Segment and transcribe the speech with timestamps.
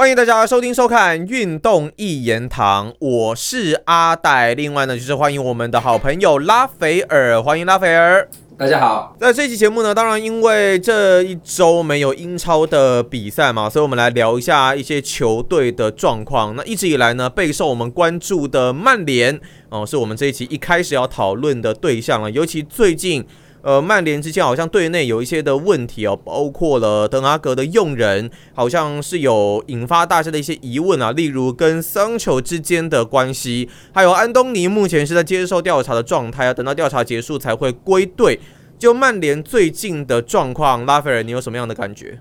[0.00, 4.54] 欢迎大家收听收看《运动一言堂》，我是阿戴。
[4.54, 8.26] 另外呢，就是欢迎我们的好朋友拉斐尔，欢迎拉斐尔。
[8.56, 16.56] 大家好，那这期节目呢，当然因为这一周没有英超的比赛嘛，所以我们来聊一下一些球队的状况。
[16.56, 19.38] 那一直以来呢，备受我们关注的曼联
[19.68, 23.26] 哦，是我们这一期一开始要讨论的对象了，尤其最近。
[23.62, 38.40] 呃，曼联之间好像队内有一些的问题哦，包括了德阿格的用人，好像是有引发大家的一些疑问啊，例如跟桑丘之间的关系，还有安东尼目前是在接受调查的状态啊，等到调查结束才会归队。
[38.78, 42.18] 就曼联最近的状况，拉斐尔，你有什么样的感觉？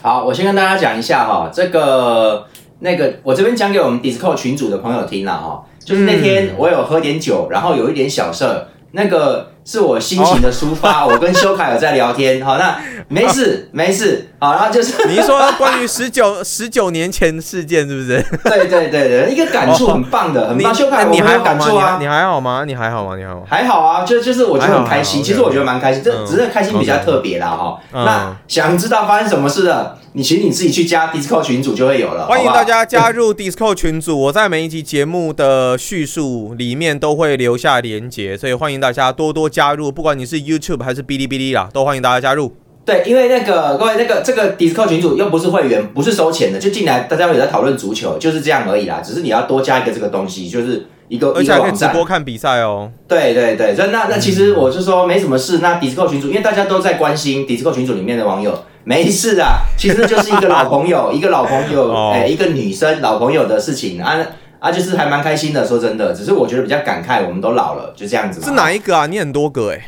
[0.00, 2.46] 好，我先跟大家讲一下哈，这个
[2.78, 8.46] 那个我这边讲给我们 Discord 群组的朋友听了哈，就是那天我有喝点酒，然后有一点小事，
[8.92, 9.50] 那个。
[9.70, 18.20] 是我心情的抒发，我跟修凯有在聊天，好，那没事没事，好，然后就是你说关于十九十九年前事件是不是？
[18.42, 20.74] 对对对对，一个感触很棒的，很棒。
[20.74, 21.98] 修凯，你还有感触啊？
[22.00, 22.64] 你还好吗？
[22.66, 23.16] 你还好吗？
[23.16, 23.46] 你还好？
[23.48, 27.78] 还好啊，就就是我觉得很开心，其实我觉得蛮开心，这只是开心比较特别啦哈。
[27.92, 29.98] 那想知道发生什么事的？
[30.12, 32.26] 你其实你自己去加 Discord 群组就会有了。
[32.26, 42.54] 欢迎大家加入 Discord 群组，我在每一集节目的叙述里面都会留下连结，所以欢迎大家多多加入，不管你是 YouTube 还是哔哩哔哩啦，都欢迎大家加入。
[42.84, 49.00] 对，因为那个各位那个这个 Discord 群组又不是会员，不是收钱的，就进来大家有在讨论足球，就是这样而已啦。
[49.04, 52.90] 只是你要多加一个这个东西，就是一个而且可以直播看比赛哦。
[53.06, 55.58] 对对对，所以那那其实我是说没什么事。
[55.58, 58.58] 那 Discord 群组，因为大家都在关心 Discord 群组里面的网友。
[58.82, 64.16] 没事啊，其实就是一个 老朋友，一个老朋友，哎，一个女生老朋友的事情啊
[64.60, 65.66] 啊，就是还蛮开心的。
[65.66, 68.40] 说真的，只是我觉得比较感慨，我们都老了，就这样子。
[68.40, 69.06] 是哪一个啊？
[69.06, 69.80] 你很多个哎。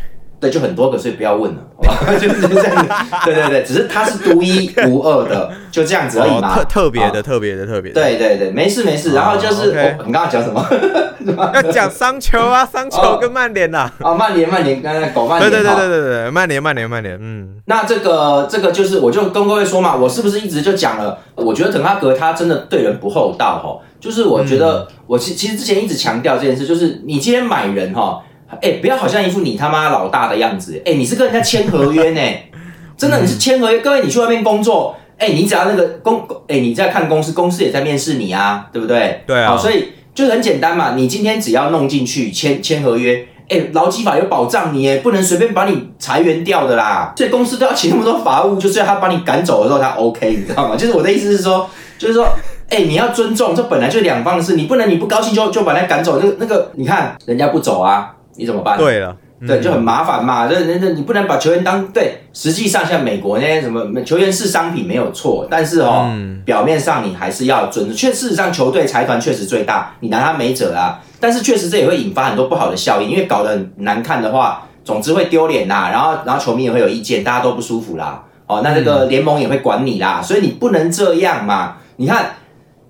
[0.42, 2.12] 对，就很多个，所以不要问了，好吧？
[2.18, 2.92] 就是这样子。
[3.24, 6.56] 对对对，只是它是独一无二的，就这样子而已嘛。
[6.56, 7.92] 特特别的，特别的，特别。
[7.92, 9.14] 对对对，没事没事。
[9.14, 9.70] 然后就是，
[10.04, 10.66] 你刚刚讲什么？
[11.54, 13.88] 要讲桑球啊，桑球跟曼联呐。
[14.00, 15.48] 哦，曼联曼联，刚才搞曼联。
[15.48, 17.16] 对对对对对对，曼联曼联曼联。
[17.20, 17.62] 嗯。
[17.66, 21.16] 那这个这个就是，我就跟各位说嘛，我是不是一直就讲了？
[21.36, 23.78] 我觉得滕哈格他真的对人不厚道哈。
[24.00, 28.20] 就是我觉得，我其其实之前一直强调这件事，就是你今天买人哈。
[28.60, 30.80] 哎，不要好像一副你他妈老大的样子。
[30.84, 32.20] 哎，你是跟人家签合约呢，
[32.96, 33.78] 真的你是签合约。
[33.78, 39.22] 各位，你去外面工作，哎，你只要那个公，哎，你在看公司，公司也在面试你啊，对不对？
[39.26, 39.50] 对啊。
[39.50, 47.12] 好，所以就很简单嘛，你今天只要弄进去签签合约，哎，劳基法有保障你，哎，不能随便把你裁员掉的啦。
[47.16, 50.76] 所以公司都要请那么多法务，就是要他把你赶走的时候他 OK，你知道吗？
[50.76, 52.28] 就是我的意思是说，就是说，
[52.68, 56.20] 哎，你要尊重，这本来就两方的事，你不能你不高兴就就把他赶走。
[56.20, 58.14] 那那个，你看人家不走啊。
[58.36, 58.78] 你怎么办？
[58.78, 59.16] 对了，
[59.46, 60.48] 对，就很麻烦嘛。
[60.48, 62.18] 这、这、这，你不能把球员当对。
[62.32, 66.10] 实际上，像美国那些什么球员是商品没有错，但是哦，
[66.46, 67.92] 表面上你还是要尊。
[67.92, 71.00] 确事实上，球队财团确实最大，你拿他没辙啊。
[71.20, 75.90] 但是确实这也会引发很多不好的效应，因为搞得很难看的话，总之会丢脸啦。
[75.92, 78.24] 然后，然后球迷也会有意见，大家都不舒服啦。
[78.46, 80.22] 哦，那这个联盟也会管你啦。
[80.22, 81.76] 所以你不能这样嘛。
[81.96, 82.36] 你看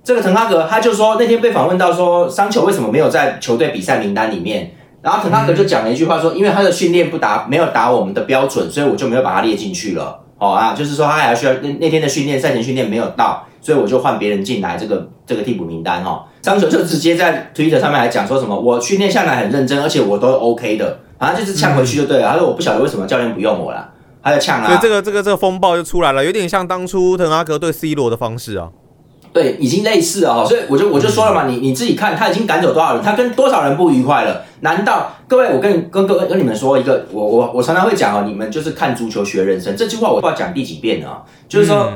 [0.05, 4.73] 这个滕哈格，他就说那天被访问到说，桑球为什么没有在球队比赛名单里面？
[5.03, 10.21] 然后滕哈格就讲了一句话，说因为他的训练不达没有达我们的标准，所以我就没有把他列进去了。
[10.39, 16.23] 哦啊，就是说他还需要那那天的训练赛前训练没有到，所以我就换别人进来这个这个替补名单哦。
[16.41, 22.33] 张球就直接在 Twitter 上面来讲说什么，我训练下来很认真，而且我都 OK 的，反正就是呛回去就对了。
[22.33, 23.89] 他说我不晓得为什么教练不用我了，
[24.21, 24.67] 他就呛啊。
[24.67, 28.69] 所以这个这个这个风暴就出来了，有点像当初滕哈格对 C 罗的方式啊。
[29.33, 34.45] 对，已经类似了哈，所以我就我就说了嘛，你你自己看他已经赶走多少人，他跟多少人不愉快了？
[34.61, 39.77] 难道各位，我跟跟各位跟你们说一个，我我我常常会讲哦，你们就是看足球学人生。
[39.77, 41.95] 这句话，我不知道讲第几遍了，就是说，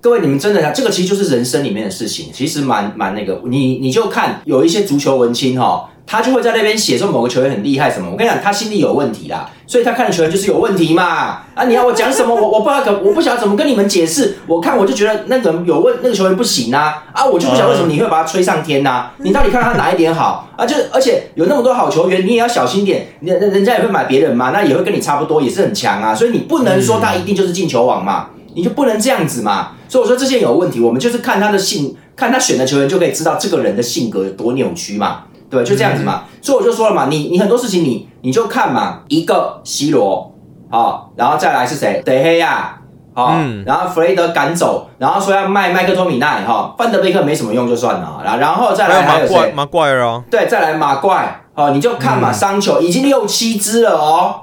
[0.00, 5.88] 各位你们真的，这个其实就是人生里面的事情，其实蛮蛮那个，你你就看有一些足球文青哈。
[6.06, 11.38] 他就会在那边写说某个球员很厉害什么，我跟你讲，他心里有问题啦，所以他看的球员就是有问题嘛。
[11.54, 14.36] 啊，你要我讲什么，我我不知道，可我不晓得怎么跟你们解释。
[14.46, 19.10] 我看我就觉得那个有问，那个球员不行啊，啊，我就不晓得为什么你会把他吹上天呐？
[19.18, 20.66] 你到底看他哪一点好啊？
[20.66, 26.14] 就而且有那么多好球员，你也要小心点，人人家也会买别人嘛，那也会跟你差不多，也是很强啊。
[26.14, 29.72] 所以你不能说他一定就是进球王嘛，你就不能这样子嘛。
[29.88, 35.24] 所以我说这些有问题，我们就是看他的性，看他选的球员就可以知道这个人的性格有多扭曲嘛。
[35.52, 40.32] 对，就这样子嘛，所以我就说了嘛，你你很多事情你你就看嘛，一个 C 罗，
[40.70, 42.02] 好，然后再来是谁？
[42.06, 42.80] 德黑亚，
[43.14, 49.52] 好，然后弗雷德赶走，然后说要卖麦克托米奈，哈，范德贝克没什么用就算了，然然后再来还有谁？
[49.54, 54.34] 马怪哦，对，再来马怪，好，你就看嘛，伤球已经六七支了哦，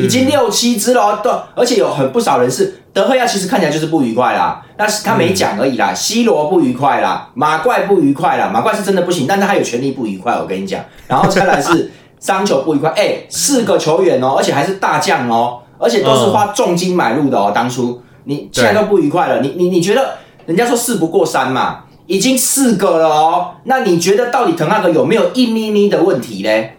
[0.00, 5.92] 已经六七只了，对，而且有很不少人是德赫亚其实看起来就是不愉快啦，但是他没讲而已啦。
[5.92, 10.82] C 罗不愉快啦，马怪不愉快啦，马怪是真的不行，但是他有权利不愉快，我跟你讲。
[11.06, 17.52] 然后再来是桑球不愉快，哎，四个球员哦，而且还是大将哦，而且都是花重金买入的哦。
[17.54, 20.14] 当初你现在都不愉快了，你你你觉得
[20.46, 26.78] 人家说事不过三嘛，已经四个了哦，那你觉得到底滕哈格有没有一咪咪的问题嘞？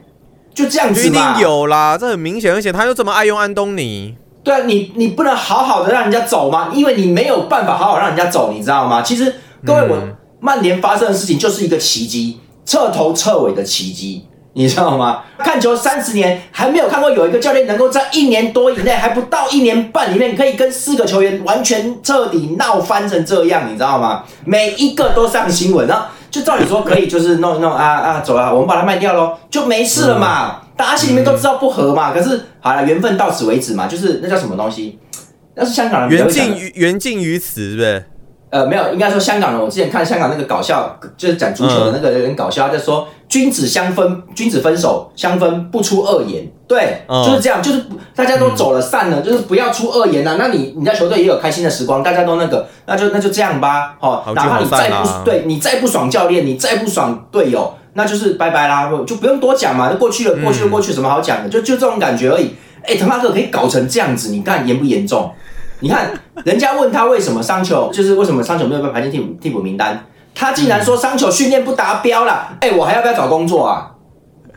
[0.55, 4.15] 就这样子嘛，一定有啦，这很明显，而且他又这么爱用安东尼。
[4.47, 6.69] 对啊，你你不能好好的让人家走吗？
[6.73, 9.01] 因为你没有办法好好让人家走，你知道吗？
[9.01, 9.35] 其实
[9.65, 9.97] 各位，我
[10.39, 15.23] 曼联发生的事情就是一个奇迹，彻头彻尾的奇迹，你知道吗？
[15.39, 24.23] 看球三十年还没有看过有一个教练能够在一年多以内，还不到一年半里面，可以跟四个球员完全彻底闹翻成这样，你知道吗？
[24.45, 26.11] 每一个都上新闻啊！
[26.31, 30.61] 就照理说可以，就是弄一弄啊啊，走了，我们把它卖掉喽，就没事了嘛。
[30.77, 34.99] 大家心里面都知道不合嘛，可是好了，缘分到此为止嘛，就是那叫什么东西？
[35.55, 38.05] 那是香港人缘尽于缘尽于此，是不是？
[38.49, 39.61] 呃，没有，应该说香港人。
[39.61, 47.83] 我之前看香港那个搞笑，就是讲足球的那个人搞笑，在说君子相分，君子分手相分不出恶言，对，就是这样，就是
[48.15, 50.37] 大家都走了散了，就是不要出恶言呐。
[50.39, 61.49] 那你你在球队也有开心的时光，大家都那个，那就那就这样吧，好，哪怕你再不对你再不爽教练，你再不爽队友，那就是拜拜啦，就不用多讲嘛，就过去了，过去了，过去，什么好讲的？
[61.49, 62.53] 就就这种感觉而已。
[62.83, 65.31] 哎，滕哈格可以搞成这样子，你看严不严重？
[65.79, 66.11] 你看，
[66.45, 70.05] 人家问他为什么桑丘，就是为什么桑丘没有被排进替补替补名单，
[70.35, 72.55] 他竟然说桑丘训练不达标了。
[72.61, 73.91] 哎，我还要不要找工作啊？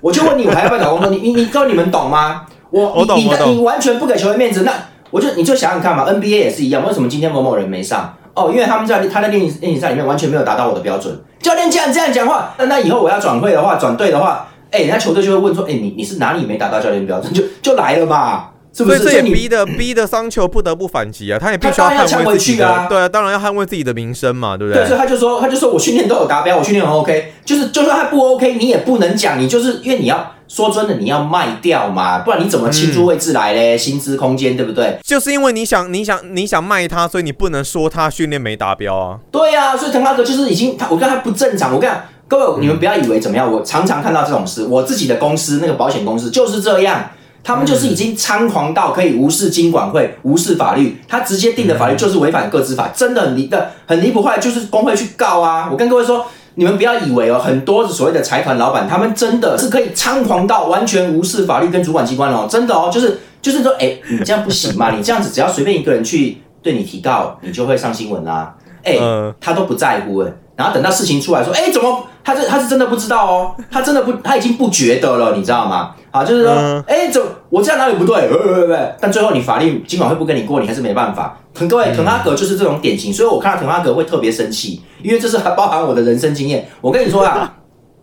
[0.02, 1.08] 我就问你，我还要不要找工作？
[1.08, 2.42] 你你你，知道你们懂吗？
[2.68, 3.54] 我我懂我懂。
[3.54, 4.72] 你完全不给球员面子，那
[5.10, 8.14] 我就你就想想看嘛，NBA 也是一样，为什么今天某某人没上？
[8.34, 11.18] 哦，因为他们在他在练练习赛里面完全没有达到我的标准。
[11.40, 17.32] 教练既然这样讲话，那那以后我要转会的话，转队的话，哎，人家球队就会问说，哎，你你是哪里没达到教练标准？
[17.32, 18.49] 就就来了嘛。
[18.72, 24.82] 所以这也逼的逼的桑丘不得不反击啊，他也必须要捍卫自己的，对啊，当然要捍卫自己的名声嘛，对不对？
[24.82, 33.76] 对，所以他就说，他就说我训练都有达标，我训练很 OK，就是就算他不 OK，你也不能讲，你就是因为你要说真的，你要卖掉嘛，不然你怎么清出位置来嘞？
[33.76, 34.96] 薪资空间对不对？
[35.02, 39.18] 就是因为你想你想你想卖他，所以你不能说他训练没达标啊。
[39.32, 41.90] 对啊，所以滕哈格就是已经他，我跟他不正常，我跟
[42.28, 47.10] 各位你们不要以为怎么样，我常常看到这种事，我自己的公司那个保险公司就是这样。
[47.42, 54.22] 他们就是已经猖狂到可以无视经管会、无视法律，他直接定的法律就是违反个资法，真的很离的很离谱。
[54.22, 55.68] 后来就是工会去告啊！
[55.70, 56.26] 我跟各位说，
[56.56, 64.90] 你们不要以为哦，很多所谓的财团老板，他们真的是可以猖狂到完全无视法律跟主管机关哦，真的哦，就是就是说，哎，你这样不行嘛？
[64.90, 68.54] 你这样子只要随便一个人去对你提告，你就会上新闻啦。
[68.84, 68.98] 哎，
[69.40, 70.32] 他都不在乎哎。
[70.56, 75.94] 然后等到事情出来说，哎，怎么他这他是真的不知道哦，他真的不他已经不觉得了，你知道吗？
[76.10, 78.28] 啊，就是说，哎，怎我这样哪里不对？
[78.28, 81.38] 不不不，但最后你法律尽管会不跟你过，你还是没办法。
[81.54, 86.68] 腾各位，滕哈格就是这种典型，所以我看到滕哈格会特别生气，因为这是包含我的人生经验。
[86.80, 87.54] 我跟你说啊，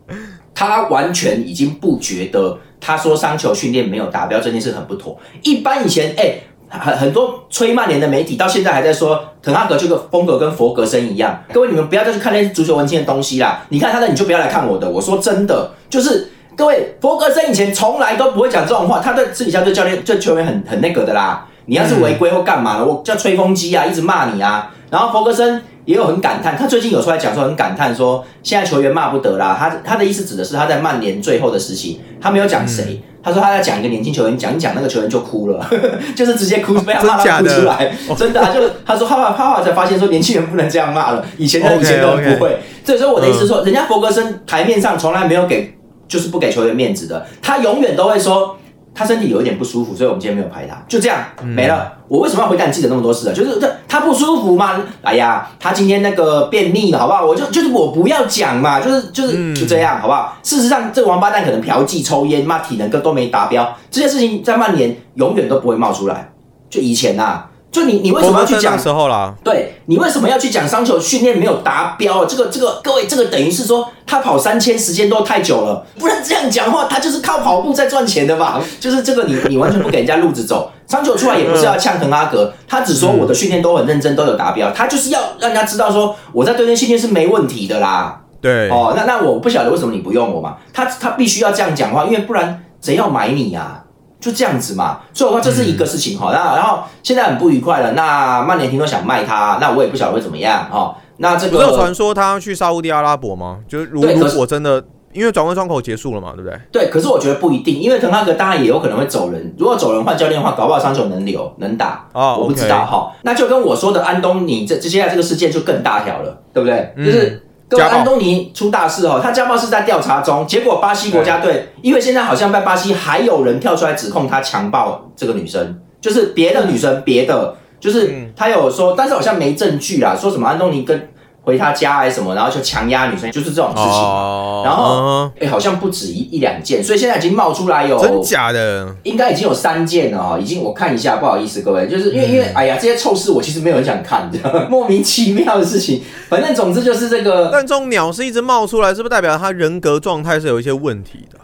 [0.53, 5.17] 他完全已经不觉得他说商球训练没有达标这件事很不妥。
[5.43, 6.39] 一般以前，哎。
[6.69, 11.41] 很很多吹曼联的媒体到现在还在说滕哈格这个风格跟佛格森一样。
[11.53, 14.89] 各位你们不要再去看那些足球文青的东西啦，你看他的你就不要来看我的。
[14.89, 21.45] 我说真的，就是各位弗格森以前从来都不会讲这种话，他对私底下对教练对球员很很那个的啦。
[21.67, 24.71] 你要是违规或干嘛，我叫吹风机啊，一直骂你啊。
[24.89, 29.55] 然后弗格森也有很感叹，他最近有出来讲说很感叹说现在球员骂不得啦。
[29.59, 32.99] 他他的意思指的是他在曼联最后的时期，他没有讲谁。
[33.21, 35.69] 他说他在讲一个年轻球员，讲一讲那个球员就哭了，
[36.15, 37.93] 就是直接哭，被他骂到哭出来。
[38.17, 42.57] 真的，就他说他他后来才发现说年轻人不能这样骂了，以前的以前都不会。
[42.85, 45.76] 所以说我的意思说，人家弗格森台面上从来没有给，
[46.07, 48.57] 就是不给球员面子的，他永远都会说。
[48.99, 51.93] 他身体有一点不舒服，所以我们今天没有拍他，就这样没了。
[52.07, 53.31] 我为什么要回答你记得那么多事啊？
[53.31, 54.81] 就是这他不舒服嘛？
[55.03, 57.23] 哎呀，他今天那个便秘了，好不好？
[57.23, 60.35] 我就就是我不要讲嘛，就是就是就这样，好不好？
[60.41, 66.33] 事实上，这个王八蛋可能嫖妓、抽烟，妈体能各都没达标，这件事情在曼联永远都不会冒出来。
[66.67, 67.43] 就以前呐。
[67.77, 69.33] 就你，你为什么要去讲时候啦？
[69.43, 72.25] 对你为什么要去讲商球训练没有达标？
[72.25, 76.85] 这个，这个，各位，这个等于是说他跑三千时间都太久了，不然这样讲话。
[76.85, 78.59] 他就是靠跑步在赚钱的吧？
[78.79, 80.71] 就是这个，你你完全不给人家路子走。
[80.87, 84.71] 商球出来也不是要呛滕阿格，他只说我的训练都很认真，都有达标。
[84.71, 88.21] 他就是要让人家知道说我在对内训练是没问题的啦。
[88.41, 90.55] 对，哦，那那我不晓得为什么你不用我嘛？
[90.73, 93.83] 他他必须要这样讲话，因为不然谁要买你呀？
[94.19, 96.31] 就这样子嘛，所以我说这是一个事情哈。
[96.33, 97.91] 那然后现在很不愉快了。
[97.93, 100.95] 那曼联听说想卖他，那我也不晓得会怎么样哈。
[101.17, 103.59] 那这个有传说他要去沙地阿拉伯吗？
[103.67, 104.83] 就是如如果真的
[105.13, 106.59] 因为转会窗口结束了嘛，对不对？
[106.71, 109.55] 对，可是我觉得不一定，因为滕哈格当然也有可能会走人。
[109.57, 113.11] 如果走人换教练的话，搞不好桑球能留能打哦我不知道哈。
[113.23, 116.93] 那就跟我说的安东尼这接下来这个事件就更大条了，对不对？
[116.97, 128.31] 嗯就是各位安东尼出大事哦，他家暴是在调查中，结果巴西国家队，因为现在好像在巴西还有人跳出来指控他强暴这个女生，就是别的女生，别的就是嗯。
[128.35, 131.09] 他有说，但是好像没证据啦，说什么安东尼跟
[131.47, 133.85] 回他家还是什么，然后就强压女生，就是这种事情。
[133.85, 138.93] 哦，然后嗯哎、好像不止一一两件，所以现在已经冒出来有，真假的？
[139.03, 151.39] 应该已经有三件了哦，已经我看一下，不好意思各位，就是因为、嗯因为哎呀这些臭事我其实没有很想看，你知道吗莫名其妙的事情，反正总之就是这个，但这种鸟是一直冒出来，是不是代表他人格状态是有一些问题的？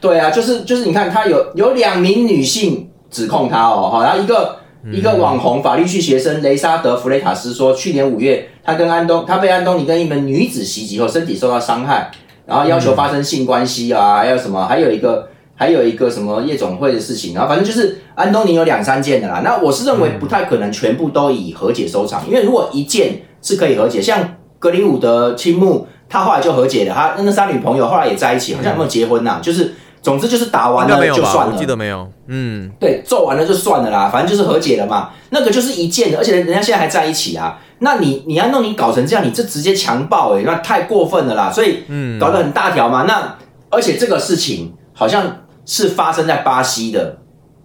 [0.00, 4.54] 对啊，就是就是你看他有有两名女性指控他哦，好，然后一个。
[4.92, 12.10] 一个网红法律系学生雷莎德·弗雷塔斯说，去年五月，他跟安东，他被安东尼跟一名女子袭击后，身体受到伤害，
[12.46, 19.42] 然后要求发生性关系啊，还有什么，还有一个还有一个什么夜总会的事情，然后反正就是安东尼有两三件的啦。
[19.44, 31.06] 那我是认为不太可能全部都以和解收场，因为如果一件是可以和解，像格林伍德青木，他后来就和解了，他那三女朋友后来也在一起，好像有没有结婚呐、就是总之就是打完了？
[31.08, 32.10] 就算了，我记得没有。
[32.26, 35.10] 嗯，对，揍完了就算了啦，反正就是和解了嘛。
[35.30, 37.58] 那个就是一件的，而且人家现在还在一起啊。
[37.80, 41.50] 那你你要弄你搞成这样，你这直接强暴哎、那太过分了啦。
[41.50, 43.04] 所以嗯搞得很大条嘛。
[43.04, 43.36] 那
[43.70, 47.18] 而且这个事情好像是发生在巴西的，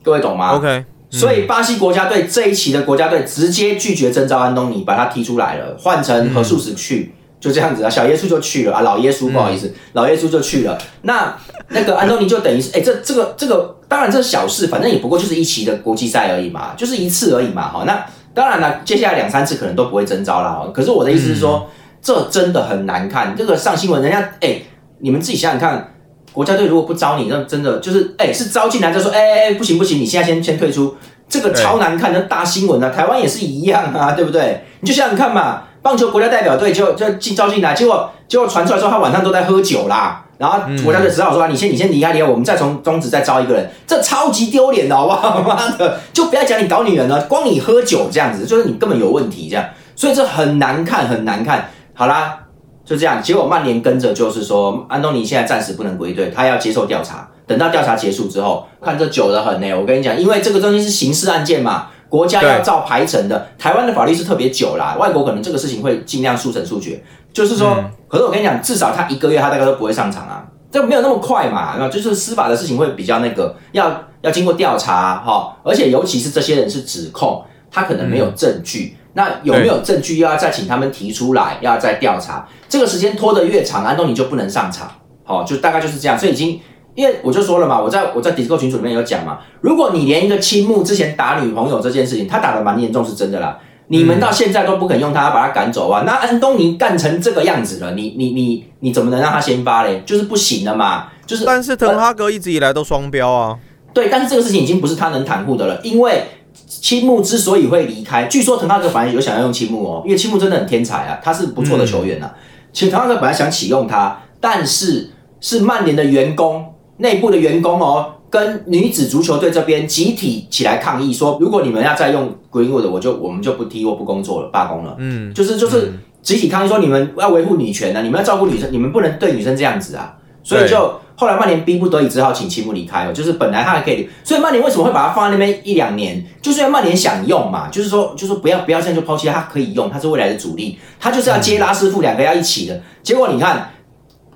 [0.03, 7.89] 各位懂吗 OK，所以巴西国家队这一期的国家队直接拒绝征召安东尼，把他踢出来了，换成何素史去，就这样子啊。
[7.89, 10.77] 小耶稣就去了啊，老耶稣不好意思，老耶稣就去了。
[11.03, 11.35] 那
[11.70, 17.70] 那个安东尼就等于是，哎、这这个这个，当然这是小事，反正也不过就是一期的国际赛而已嘛，就是一次而已嘛。
[17.70, 20.62] 哈，那当然了，接下来两三次可能都不会征召啦。
[20.74, 21.70] 可是我的意思是说，
[22.01, 23.36] 这真的很难看。
[23.36, 24.62] 这个上新闻，人家哎、
[25.00, 25.89] 你们自己想想看。
[26.32, 30.98] 国家队如果不招你，那真的就是，哎、是招进来就说，哎哎哎，不行不行，你现在先先退出，
[31.29, 32.89] 这个超难看的大新闻啊！
[32.89, 34.65] 台湾也是一样啊， 对不对？
[34.79, 45.41] 你就想想看嘛，棒球国家代表队就就进招进来，结果结果传出来说他晚上都在喝酒啦，然后国家队只好说、你先你先离开离开，我们再从中止再招一个人，这超级丢脸的好不好？
[45.41, 51.69] 妈的，就不要讲你搞女人了，光你喝酒这样子，就是你根本有问题这样，所以这很难看很难看。
[51.93, 52.39] 好啦，
[52.83, 57.29] 就这样，结果曼联跟着就是说，安东尼现在暂时不能归队，他要接受调查。
[57.47, 59.73] 等到调查结束之后，看这久得很呢。
[59.73, 63.47] 我跟你讲，因为这个东西是刑事案件嘛，国家要照排程的。
[63.57, 67.01] 台湾的法律是特别久啦，外国可能这个事情会尽量速审速决。
[67.33, 67.75] 就是说，
[68.07, 71.75] 可是我跟你讲，至少他一个月他大概都不会上场啊，这没有那么快嘛。
[71.79, 78.95] 那就是司法的事情会比较那个，要要经过调查哈、而且尤其是这些人是指控，他可能没有证据。
[79.15, 82.47] 那有没有证据，又要再请他们提出来，要再调查。
[82.67, 84.89] 这个时间拖得越长，安东尼就不能上场。
[85.23, 86.17] 好、就大概就是这样。
[86.17, 86.59] 所以已经，
[86.95, 93.59] 因为我就说了嘛，我在我在 Discord 群组里面有讲嘛，如果你连一个青木之前打女朋友这件事情，他打的蛮严重，是真的啦。
[93.97, 96.01] 你们到现在都不肯用他，把他赶走啊？
[96.03, 100.01] 那安东尼干成这个样子了，你你你你怎么能让他先发嘞？
[100.03, 101.09] 就是不行了嘛。
[101.27, 103.57] 就是但是滕哈格一直以来都双标啊。
[103.93, 106.23] 对，但是这个事情已经不是他能袒护的了，因为
[106.67, 112.33] 青木之所以会离开，据说滕哈格反而有想要用青木哦，因为青木真的很天才啊，他是不错的球员啊。
[112.71, 124.95] 其实滕哈格本来想启用他，但是是曼联的员工内部的员工哦，跟女子足球队这边集体起来抗议说，如果你们要再用 Greenwood，我就我们就不踢或不工作了，罢工了。
[124.97, 130.15] 嗯，就是就是集体抗议说你们要维护女权啊，你们要照顾女生，你们不能对女生这样子啊。
[130.43, 142.81] 所以就后来曼联逼不得已只好请齐木离开哦，就是本来他还可以，所以曼联为什么会把他放在那边一两年，就是因为曼联想用嘛，就是说就是说不要不要现在就抛弃他，他可以用，他是未来的主力，他就是要接拉师傅两个要一起的。
[143.03, 143.73] 结果你看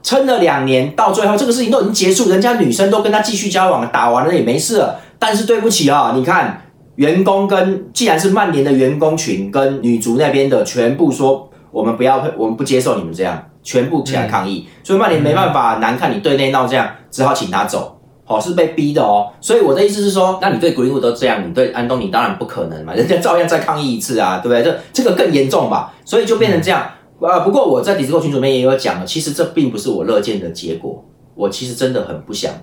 [0.08, 4.98] 撑了两年，到最后这个事情都已经结束，人家女生都跟他继续交往，打完了也没事了。
[5.20, 6.62] 但是对不起啊、你看
[6.96, 14.70] 员工跟既然是曼联的员工群跟女足那边的全部说，我们不要，我们不接受你们这样，全部起来抗议。
[14.82, 18.00] 所以曼联没办法，难看你对内闹这样，只好请他走。
[18.28, 24.64] 哦，是被逼的哦，所以我的意思是说，那你对 Greenwood 都这样，你对安东尼当然不可能嘛，人家照样再抗议一次啊，对不对？
[24.64, 26.86] 这这个更严重吧，所以就变成这样。
[27.26, 32.54] 啊，不过我在 Discord 群组里面也有讲了，其实这并不是我乐见的结果，我其实真的很不想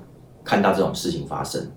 [0.44, 1.70] 看到这种事情发生，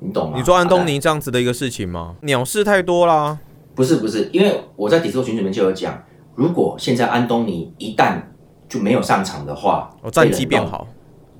[0.00, 0.38] 你懂吗？
[0.38, 2.16] 你说安东尼这样子的一个事情吗？
[2.22, 3.38] 鸟事太多啦。
[3.74, 6.02] 不是不是，因为我在 Discord 群组里面就有讲，
[6.34, 8.20] 如果现在安东尼一旦
[8.68, 10.88] 就没有上场的话，我，战绩变好，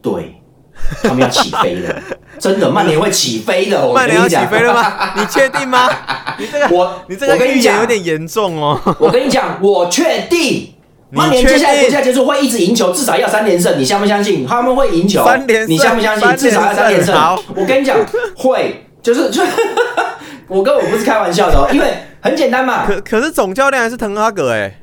[0.03, 0.35] 对，
[1.03, 2.03] 他们要起飞了，
[2.39, 5.15] 真的，曼联会起飞的，我曼联要跟你讲，起飞了吗？
[5.17, 5.89] 你确定吗？
[6.39, 8.79] 你这个我你这个预言有点严重哦。
[9.01, 10.75] 我跟你讲，我确定，
[11.11, 14.47] 曼联接下来接下结束会一直赢球，至少要三连胜，你相不相信？
[14.47, 16.37] 他们会赢球，三连你相不相信？
[16.37, 17.41] 至少要三连胜好。
[17.55, 17.97] 我跟你讲，
[18.37, 19.41] 会，就是就，
[20.49, 21.87] 我跟我不是开玩笑的哦，因为
[22.21, 24.81] 很简单嘛，可可是总教练还是滕哈格哎、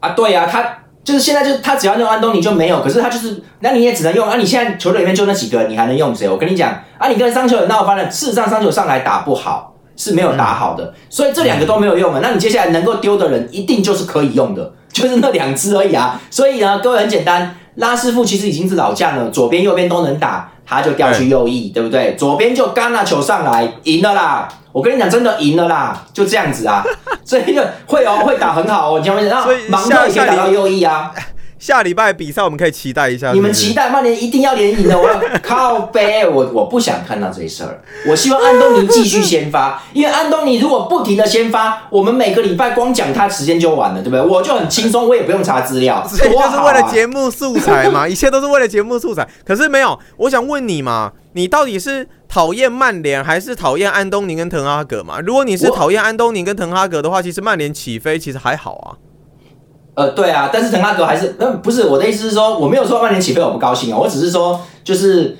[0.00, 0.62] 啊，对呀、他
[1.02, 4.36] 就是现在就是他只要用安东尼就没有，可是他就是，那你也只能用啊。
[4.36, 6.28] 你现在球队里面就那几个，你还能用谁？
[6.28, 12.20] 我跟你讲啊，你跟桑球有闹翻了，事实上桑球上来打不好，是没有打好的，所以这两个都没有用了。
[12.20, 14.72] 那你接下来能够丢的人，一定就是可以用的，
[15.02, 16.20] 就是那两只而已啊。
[16.30, 22.14] 所以呢，各位很简单，拉师傅其实已经是老将了，左边右边都能打，他就调去右翼，对不对？
[22.16, 24.48] 左边就干那球上来，赢了啦。
[24.72, 26.84] 我跟你讲，真的赢了啦，就这样子啊，
[27.24, 29.26] 所以就会哦，会打很好哦，你相信？
[29.28, 31.10] 然后所以芒特也可以打到右翼啊。
[31.58, 33.32] 下礼拜比赛我们可以期待一下。
[33.32, 37.82] 你们期待曼联一定要连赢的，我要 靠背，我我不想看到这事儿。
[38.06, 44.20] 我希望安东尼继续先发， 因为安东尼如果不停的先发，我们每个礼拜光讲他时间就完了，对不对？
[44.20, 46.90] 我就很轻松，我也不用查资料， 所以就是为了啊！
[46.92, 49.26] 节目素材嘛，一切都是为了节目素材。
[49.44, 55.20] 可是没有，我想问你嘛，你到底是讨厌曼联还是讨厌安东尼跟滕哈格嘛？
[55.20, 59.05] 如果你是讨厌安东尼跟滕哈格的话，其实曼联起飞其实还好啊。
[59.96, 65.34] 呃，对啊，但是滕哈格还是，呃，不是我的意思是说，我没有说曼联起飞我不高兴啊，我只是说就是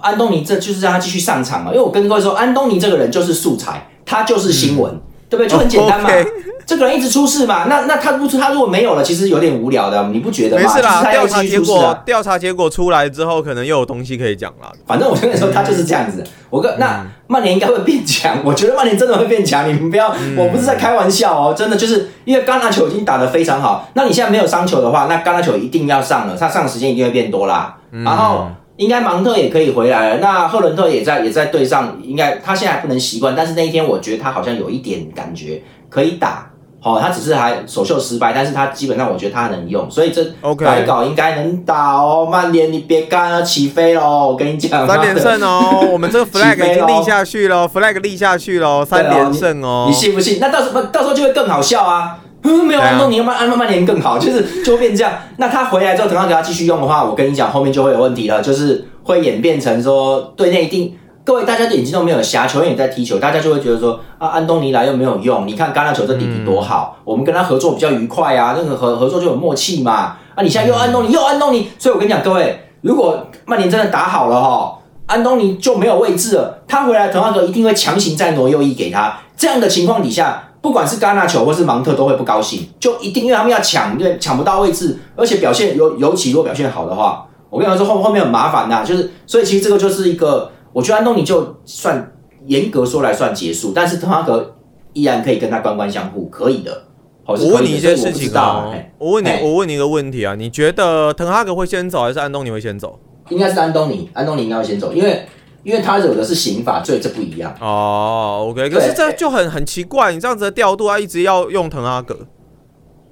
[0.00, 4.98] 安东尼这就是让他继续上场嘛，因为我跟各位说，安东尼这个人就是素材，他就是新闻，
[5.30, 5.48] 对不对？
[5.48, 6.10] 就很简单嘛。
[6.66, 10.62] 这个人一直出事嘛，那那他不出，他如果没有了，其实有点无聊的，你不觉得吗？
[10.62, 12.02] 没事啦，调查结果啊。
[12.06, 14.70] 调查结果出来之后，可能又有东西可以讲啦。
[14.86, 16.22] 反正我跟你说，他就是这样子。
[16.48, 19.68] 我跟那曼联应该会变强，我觉得曼联真的会变强。
[19.68, 23.88] 你们不要，我不是在开玩笑哦，真的就是因为冈纳球已经打得非常好。
[23.94, 27.76] 那你现在没有伤球的话，那冈纳球一定要上了，他上的时间一定会变多啦。
[28.04, 28.48] 然后
[28.80, 36.46] 应该芒特也可以回来了，那赫伦特也在也在队上，应该他现在还不能习惯，但是那一天我觉得他好像有一点感觉可以打。
[36.82, 42.26] 好、他只是还首秀失败，但是他基本上我觉得他能用，所以这改稿应该能打哦。
[42.32, 44.28] 曼联你别干了，起飞喽！
[44.28, 49.94] 我跟你讲，三连胜哦，我们这个 flag 已经立下去了， flag 立下去了，三连胜哦你。
[49.94, 50.38] 信不信？
[50.40, 52.18] 那到时候到时候就会更好笑啊！
[52.42, 55.12] 嗯没有安东尼，曼安曼联更好，就是就变这样。
[55.36, 60.96] 那他回来之后，等到给他继续用的话，我跟你讲，后面就会有问题了，就是会演变成说队内一定。
[61.22, 65.46] 各位，大家的眼睛都没有瞎，球员也在踢球，大家就会觉得说啊，安东尼来又没有用。
[65.46, 70.16] 你看橄榄球这弟弟多好，我们跟他合作比较愉快啊，那个合合作就有默契嘛。
[70.34, 79.18] 啊，你现在又安东尼又安东尼，所以我跟你讲，各位，如果曼联真的打好了哈，安东尼就没有位置了，他回来滕哈格一定会强行再挪右翼给他。
[79.36, 92.12] 这样的情况底下，不管是戛纳球或是芒特都会不高兴，就一定因为他们要抢，因为抢不到位置，而且表现尤尤其如果表现好的话，我跟你说后后面很麻烦呐、就是所以其实这个就是一个，我觉得安东尼就算
[92.46, 94.54] 严格说来算结束，但是滕哈格
[94.92, 96.84] 依然可以跟他官官相护，可以的。
[97.26, 102.98] 我问你一件事情啊哎，我问你哎，我问你一个问题啊，你觉得滕哈格会先走还是安东尼会先走？
[103.28, 105.24] 应该是安东尼，安东尼应该会先走，因为
[105.62, 107.54] 因为他惹的是刑法，所以这不一样。
[107.60, 112.16] 哦，OK，可是这就很很奇怪，你这样子的调度，他一直要用滕哈格，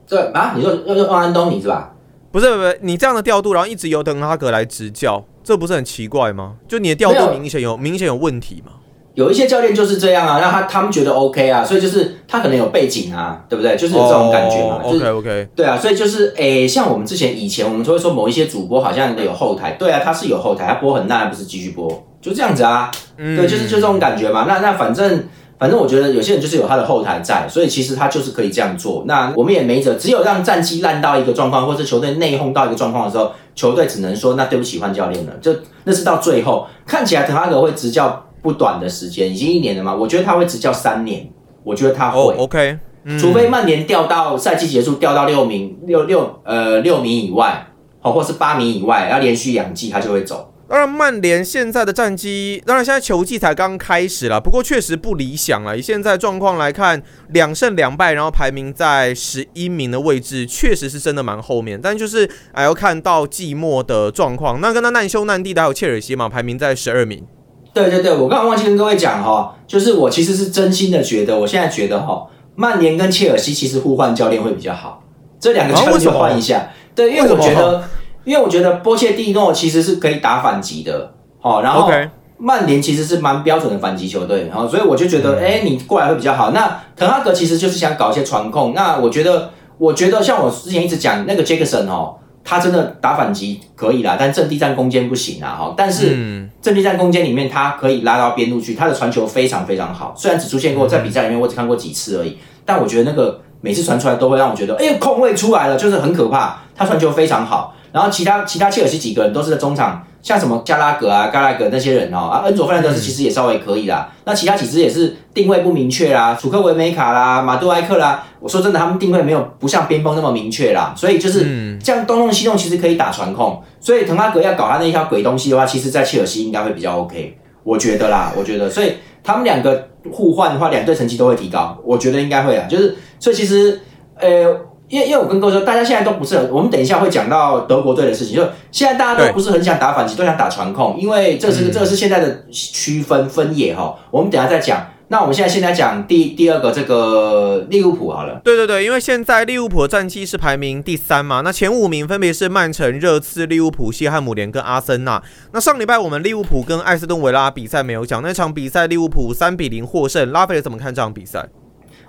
[0.09, 1.95] 对啊，你说要用安东尼是吧？
[2.31, 6.57] 不是不是，你这样的调度，然后一直由滕哈格来执教，这不是很奇怪吗？
[6.69, 8.73] 就你的调度明显有明显有问题嘛？
[9.15, 13.77] 有一些教练就是这样啊，那他他们觉得 OK 啊，所以就是他可能有背景啊，对不对？
[13.77, 24.45] 就是有这种感觉嘛，就是 OK OK，对啊，所以就是诶，像我们之前以前我们就会说某一些主播好像有后台，对啊，他是有后台，他播很烂，不是继续播，就这样子啊，嗯对，就是就这种感觉嘛。
[24.49, 25.25] 那那反正
[25.59, 29.05] 反正我觉得有些人就是有他的后台在，所以其实他就是可以这样做。
[29.07, 35.33] 那我们也没辙，只有让战绩烂到一个状况，或是球队内讧到一个状况的时候，球队只能说那对不起换教练了。
[35.41, 35.55] 就
[35.85, 41.29] 那是到最后看起来滕哈格会执教不短的时间，已经一年了嘛，我觉得他会执教三年，
[41.65, 42.21] 我觉得他会。
[42.21, 47.67] 哦 OK，嗯除非曼联掉到赛季结束掉到六名六六呃六名以外，
[48.01, 50.53] 好，或是八名以外，要连续两季他就会走。
[50.69, 55.79] 当然，曼联现在的战绩，当然现在球季才刚开始了，不过确实不理想了。
[55.79, 61.81] 以现在状况来看，两胜两败，然后排名在十一名的位置，确实是真的蛮后面。
[61.83, 64.61] 但就是还要看到季末的状况。
[64.61, 67.25] 那跟他难兄难弟的还有切尔西嘛，排名在十二名。
[67.73, 72.27] 对对对，我刚刚忘记跟各位讲哈，就是我其实是真心的觉得，我现在觉得哈，
[72.57, 75.03] 曼联跟切尔西其实互换教练会比较好，
[75.41, 76.71] 这两个教练就啊为什么换一下。
[76.95, 77.89] 对，因为我觉得，
[78.29, 81.11] 因为我觉得波切蒂诺其实是可以打反击的，
[81.41, 81.91] 哦，然后
[82.37, 86.51] 曼联其实是蛮标准的反击球队，然后所以我就觉嗯得，哎、你过来会比较好。
[86.51, 96.13] 那滕哈格其实就是想搞一些传控，那我觉得，我觉得像我之前一直讲那个杰克森哦，他真的打反击可以啦，但阵地战攻坚不行啊，哈，但是。
[96.15, 100.13] 嗯，阵地战攻坚里面，他可以拉到边路去，他的传球非常非常好。
[100.15, 102.37] 虽然只出现过在比赛里面，我只看过几次而已，
[102.67, 106.59] 但我觉得那个每次传出来都会让我觉得，哎，空位出来了，就是很可怕。
[106.77, 114.11] 他传球非常好，然后其他其他切尔西几个人都是在中场，像什么加拉格啊、加拉格那些人哦，啊，恩佐费兰德斯其实也稍微可以啦。
[114.25, 118.25] 那其他几支也是定位不明确啦，楚克维梅卡啦、马杜埃克啦。
[118.41, 123.63] 我说真的，他们定位没有不像边锋那么明确啦，所以就是这样东弄西弄，其实可以打传控。
[123.81, 132.67] 所以滕哈格要搞他那一条鬼东西的话，其实在切尔西应该会比较 OK，我觉得啦，我觉得，所以他们两个互换的话，两队成绩都会提高，我觉得应该会啊。
[132.69, 133.81] 就是所以其实，
[134.17, 134.68] 呃。
[134.89, 143.95] 因为因为我跟各位说，大家现在都不是很，我们等一下会讲到德国队的事情，就现在大家都不是很想打反击，都想打传控，因为这是这个是现在的区分分野哈。
[144.11, 144.87] 我们等下再讲。
[145.11, 148.39] 那我们现在先来讲第第二个这个利物浦好了。
[148.45, 155.23] 对对对，因为现在利物浦的战绩是排名第三嘛，那前五名分别是曼城、热刺、利物浦、西汉姆联跟阿森纳。
[155.53, 161.49] 那上礼拜我们利物浦跟艾斯顿维拉比赛没有讲，那场比赛利物浦三比零获胜，拉斐尔怎么看这场比赛？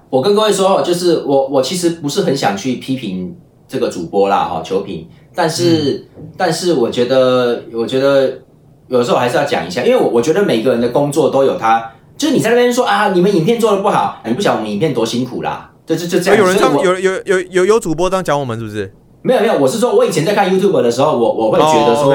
[0.10, 3.36] 我跟各位说，就是我我其实不是很想去批评
[3.68, 8.40] 这个主播啦，哈，球评，但是但是我觉得我觉得
[8.88, 16.40] 有时候还是要讲一下，因为我我觉得每个人的工作都有他，就是你在那边说啊，你们影片做的不好，你不想我们影片多辛苦啦，就就就这样。
[16.40, 18.92] 有人这样，有有有有有主播这样讲我们是不是？
[19.22, 22.14] 没有没有，我是说我以前在看 YouTube 的时候，我我会觉得说，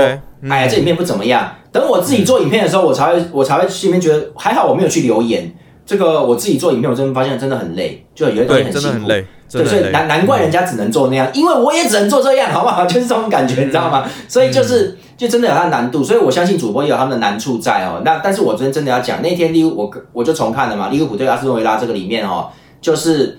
[0.49, 1.49] 哎呀，这影片不怎么样。
[1.71, 5.55] 等我自己做影片的时候，我才会我才会心里面觉得还好，我没有去留言。
[5.87, 9.09] 这个我自己做影片，我真的发现真的很累，就有些东西很辛苦。
[9.09, 9.27] 对，
[9.65, 12.85] 所以难难怪人家只能做那样，因为我也只能做这样，好不好？
[12.89, 14.05] 就是这种感觉，你知道吗？
[14.27, 18.03] 所以就是就真的有它难度，所以我相信主播也有他们的难处在哦。
[18.05, 22.49] 那但是我真真的要讲，那天利物我我就重看了嘛，利物浦对阿斯顿维拉这个里面哦，
[22.81, 23.39] 就是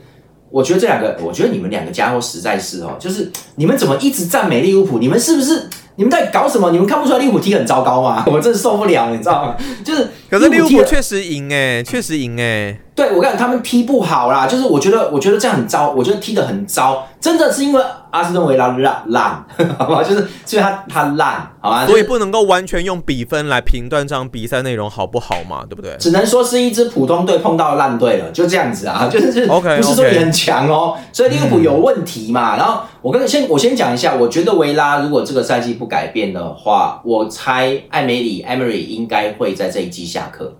[0.56, 5.00] 我觉得这两个，我觉得你们两个家伙实在是哦，就是你们怎么一直赞美利物浦？
[5.00, 5.68] 你们是不是？
[5.98, 6.72] 你们在搞什么？
[6.72, 8.24] 你们看不出来利物浦踢很糟糕吗？
[8.32, 9.56] 我真是受不了，你知道吗？
[9.84, 12.78] 就是，可是利物浦确实赢哎，确实赢哎。
[12.96, 17.84] 对，我看他们踢不好啦，就是我觉得，我觉得这样很糟，我觉得踢得很糟，真的是因为
[18.16, 19.46] 阿斯顿维拉烂烂，
[19.78, 25.96] 好吧，就是所以他他烂，好吧，所以不能够完全用比分来评断这场比赛内容好不好嘛，对不对？
[26.00, 32.56] 只能说是一支普通队碰到烂队了，就这样子啊， 就是 OK，不是说你很强哦，所以利物浦有问题嘛。
[32.56, 40.56] 然后我跟先我先讲一下，我觉得维拉如果这个赛季不改变的话，我猜艾梅里艾梅里应该会在这一季下课，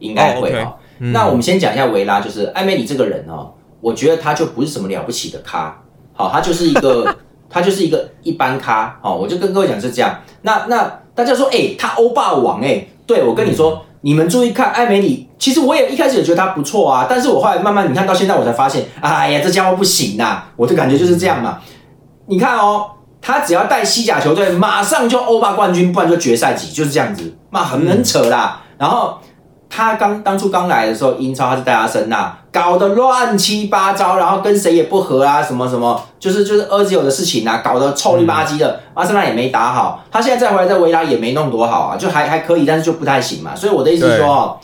[0.00, 0.76] 应该会哈。
[0.98, 5.78] 那我们先讲一下维拉，就是艾梅里这个人哦，我觉得他就不是什么了不起的咖，
[6.16, 7.14] 好，他就是一个，
[7.48, 10.18] 他就是一个一般咖，好，我就跟各位讲是这样。
[10.42, 21.58] 那那大家说，哎，他欧霸王，哎，对我跟你说，你们注意看艾美里，其实我也一开始也觉得他不错啊，但是我后来慢慢你看到现在，我才发现，哎呀，这家伙不行呐，我的感觉就是这样嘛。
[22.26, 22.86] 你看哦，
[23.20, 28.62] 他只要带西甲球队，马上就欧霸冠军，不然就决赛级，就是这样子，妈很很扯啦。
[28.78, 29.18] 然后。
[29.68, 38.80] 他刚当初刚来的时候，英超他是带阿森纳，搞得乱七八糟，然后跟谁也不和啊，什么什么，就是就是儿子有的事情啊，搞得臭里吧唧的。
[38.94, 43.54] 阿森纳也没打好，他现在再回来在维拉也没弄多好啊，就还还可以，但是就不太行嘛。
[43.54, 44.58] 所以我的意思是说，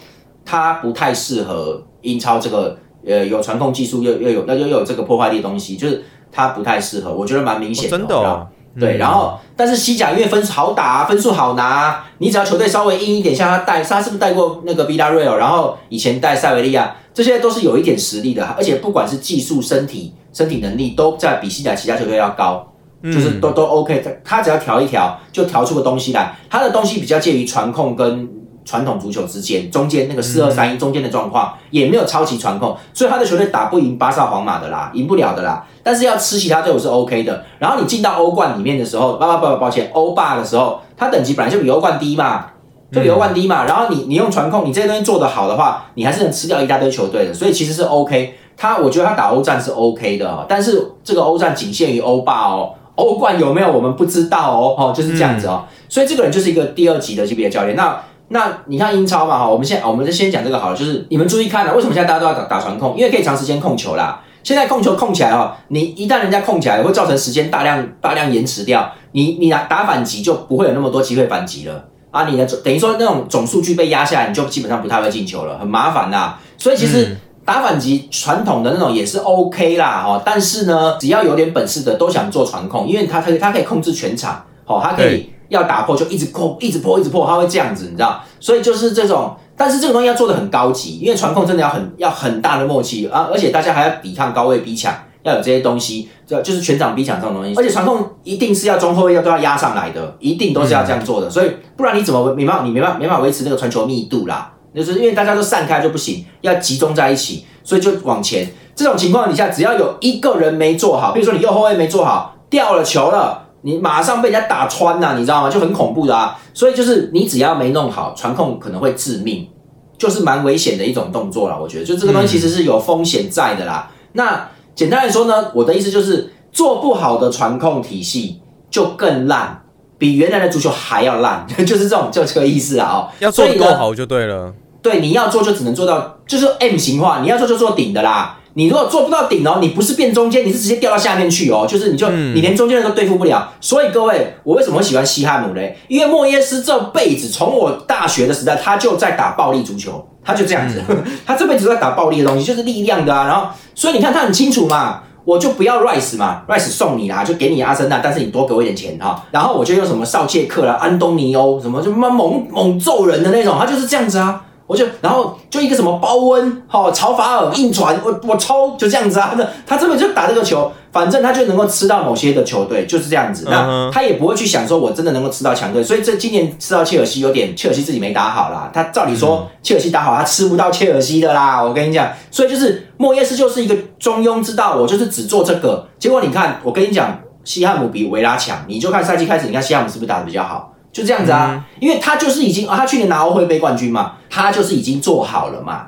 [0.44, 7.12] 他不太适合英超这个呃有传控技术又又有那又有这个破坏力的东西，就是他不太适合。
[7.12, 8.46] 我觉得蛮明显的，真的。
[8.78, 22.66] 对，然后但是西甲因为分数好打，啊分数好拿，你只要球队稍微硬一点，像他带，他是不是带过那个 v i l a r e a l 然后以前带塞维利亚，这些都是有一点实力的，而且不管是技术、身体、身体能力，都在比西甲其他球队要高，
[23.04, 24.02] 就是都都 OK。
[24.24, 26.35] 他他只要调一调，就调出个东西来。
[26.48, 28.41] 他的东西比较介于传控跟。
[28.64, 35.64] 传统足球之间，中间那个四二三一中间的状况也没有超级传控，所以他的球队打不赢巴萨、皇马的啦，赢不了的啦。
[35.83, 37.44] 但是要吃其他队伍是 OK 的。
[37.59, 42.46] 然后你进到欧冠里面的时候，不不不，抱歉，欧霸的时候，他等级本来就比欧冠低嘛，
[42.92, 43.64] 就比欧冠低嘛。
[43.64, 47.35] 然后你你用传控，你这些东西做得好的话，你还是能吃掉一大堆球队的。
[47.35, 48.35] 所以其实是 OK。
[48.55, 55.64] 他我觉得他打欧战是 OK 的，但是这个欧战仅限于欧霸哦，欧冠有没有我们不知道哦，哦就是这样子哦。
[55.88, 57.75] 所以这个人就是一个第二级的级别教练。
[57.75, 57.98] 那
[58.33, 62.97] 那你看英超嘛哈，我们现我们就先讲这个好了，就是你们注意看了，为什么现在大家都要打打传控？
[62.97, 64.21] 因为可以长时间控球啦。
[64.42, 72.25] 现在控球控起来哈，你一旦人家控起来，会造成时间大量大量延迟掉，你你打打反击就不会有那么多机会反击了啊！
[72.25, 76.35] 你的等于说那种总数据被压下来，你就基本上不太会进球了，很麻烦呐。
[76.59, 85.31] 所以其实打反击传统的那种也是 OK 啦哈，但是呢，只要有点本事的都想做传控，因为他可以他可以控制全场，好，他可以。
[85.52, 88.20] 要打破就一直破，一直破，一直破，它会这样子，你知道？
[88.40, 97.54] 所以就是这种，但是这个东西要做的很高级，因为传控真的要很要很大的默契啊，而且大家还要抵抗高位逼抢，要有这些东西，就就是全场逼抢这种东西。
[97.54, 104.52] 而且传控一定是要中后卫要都要压上来的，一定都是要这样做的，所以不然你怎么没办法，你没办法没办法维持那个传球密度啦？
[104.74, 108.50] 就是因为大家都散开就不行，要集中在一起，所以就往前。
[108.74, 115.51] 这种情况底下，只要有一个人没做好，比如说你右后卫没做好，掉了球了，你马上被人家打穿呐、你知道吗？
[115.51, 116.38] 就很恐怖的啊。
[116.53, 119.48] 所以就是你只要没弄好，传控可能会致命，
[119.96, 121.61] 就是蛮危险的一种动作了。
[121.61, 123.90] 我觉得，就这个东西其实是有风险在的啦。
[124.12, 129.62] 那简单来说呢，我的意思就是做不好的传控体系就更烂，
[129.96, 132.90] 比原来的足球还要烂， 就是这种就这个意思啊。
[132.90, 134.53] 哦，要做够好就对了。
[134.83, 138.37] 对，你要做就只能做到，就是 M 型化，你要做就做顶的啦。
[138.54, 143.52] 你如果做不到顶哦，你不是变中间，你是直接掉到下面去哦，就是你就、嗯你连中间人都对付不了。
[143.60, 145.76] 所以各位，我为什么会喜欢西汉姆嘞？
[145.88, 150.82] 因为莫耶斯这辈子从我大学的时代，他就在打暴力足球，他就这样子，
[151.26, 153.26] 他这辈子都在打暴力的东西，就是力量的啊。
[153.26, 155.02] 然后，所以你看他很清楚嘛。
[155.24, 159.24] 我就不要 Rice 嘛，Rice 送你啦，就给你阿森纳，但是你多给我一点钱哈。
[159.30, 164.42] 然后我就用什么少切克啦、安东尼欧什么，就妈猛猛揍人的那种，他就是这样子啊。
[164.66, 169.35] 我就然后就一个什么包温，哈、曹法尔硬传，我我抽就这样子啊。
[169.37, 173.46] 那他根本就打这个球，反正他就能够吃到某些的球队，就是这样子。
[173.51, 178.70] 那他也不会去想说我真的能够吃到强队，所以这今年吃到切尔西有点，切尔西自己没打好啦。
[178.72, 181.62] 他照理说切尔西打好，他吃不到切尔西的啦。
[181.62, 185.87] 我跟你讲，所以就是莫耶斯就是一个中庸之道，我就是只做这个。
[185.98, 190.71] 结果你看，我跟你讲，西汉姆比维拉强，你就看赛季开始，你看西汉姆是不是打的比较好？
[190.92, 195.87] 就这样子啊，因为他就是已经啊，他去年拿欧会杯冠军嘛，他就是已经做好了嘛，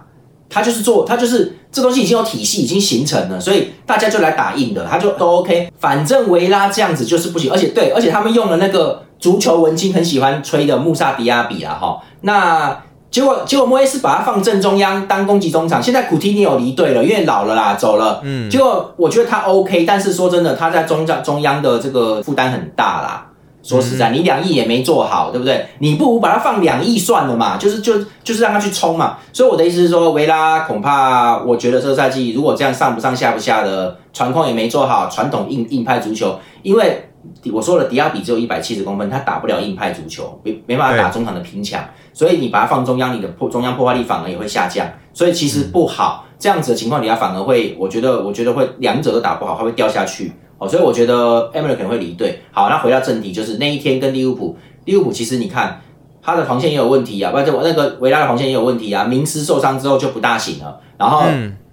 [0.48, 5.70] 他就是做，他就是这东西已经有体系，已经形成了，所以大家就来打印的，他就都 OK。
[5.78, 12.76] 反正维拉这样子就是不行，而且对，而且他们用了那个足球文青很喜欢吹的穆萨迪亚比啊，哈，那。
[13.10, 18.20] 结果，结果莫耶斯把他放正中央当攻击中场，现在古蒂尼奥离队了，因为老了啦，走了。
[18.24, 23.24] 嗯，结果我觉得他 OK，但是说真的，他在中央中央的这个负担很大啦。
[23.64, 25.66] 说实在，你两亿也没做好，对不对？
[25.78, 29.16] 你不如把它放两亿算了嘛，就是就就是让他去冲嘛。
[29.32, 37.08] 所以我的意思是说，维拉恐怕我觉得这个赛季如果这样上不上下不下的传控也没做好，传统硬硬派足球，因为
[37.54, 46.26] 我说了，迪亚比只有一百七十公分，他打不了硬派足球，没没办法打中场的拼抢，所以你把它放中央，你的破中央破坏力反而也会下降，所以其实不好。
[46.38, 50.30] 这样子的情况底下，反而会，我觉得我觉得会两者都打不好，它会掉下去。
[50.58, 52.40] 哦，所以我觉得 Emery 可能会离队。
[52.52, 55.80] 好，那回到正题，就是那一天跟利物浦，利物浦其实你看
[56.22, 59.04] 他的防线也有问题啊，不然就那个维拉的防线也有问题啊。
[59.04, 61.24] 明斯受伤之后就不大行了，然后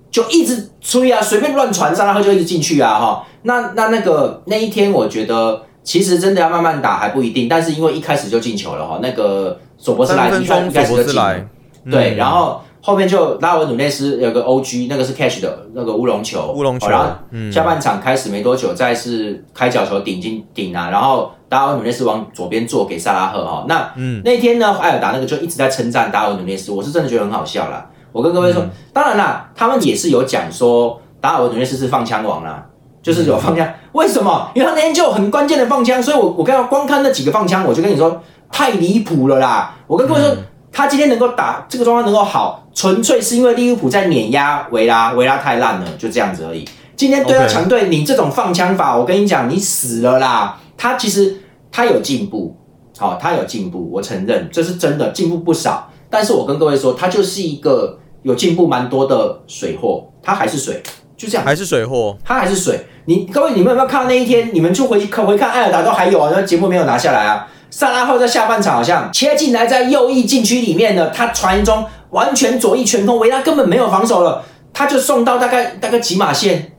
[0.10, 3.28] 就一直吹啊，随便乱传，上拉赫就一直进去啊，哈。
[3.44, 11.16] 那那那个那一天，我觉得其实真的要慢慢打还不一定，但是因为一开始就进球了哈，那个索博斯莱一开始就进
[11.90, 27.90] 对，嗯然后后面就拉文努内斯有个 OG，那个是 catch 的那个乌龙球，乌龙球哦然后嗯下半场开始没多久，再是开角球顶进顶啊，然后达尔努内斯往左边做给萨拉赫哈、那嗯那天呢，艾尔达那个就一直在称赞达尔努内斯，我是真的觉得很好笑啦。
[28.12, 32.66] 我跟各位说，当然啦，他们也是有讲说达尔努内斯是放枪王啦。
[33.04, 34.52] 就是有放枪，为什么？
[34.54, 39.76] 因为他那天就有很关键的放枪，所以我我刚刚光看那几个放枪，我就跟你说太离谱了啦！
[39.88, 40.36] 我跟各位说，
[40.72, 46.68] 他今天能够打这个状况能够好，纯粹是因为利物浦在碾压维拉，维拉太烂了，就这样子而已。
[46.96, 50.60] 今天对到强队，你这种放枪法，我跟你讲，你死了啦！
[50.78, 51.36] 他其实
[51.72, 52.56] 他有进步，
[52.98, 55.90] 好、他有进步，我承认这是真的进步不少。
[56.10, 60.82] 但是我跟各位说，他就是一个有进步蛮多的水货，他还是水，
[61.18, 61.44] 就这样。
[61.44, 62.86] 还是水货，他还是水。
[63.06, 64.52] 你各位，你们有没有看到那一天？
[64.54, 67.48] 你们就回看回看艾尔达都还有啊，那节目没有拿下来啊。
[67.72, 76.74] 萨拉赫在下半场好像切进来，在右翼禁区里面呢，他传中完全左翼全空，维拉根本没有防守了，他就送到大概大概几码线，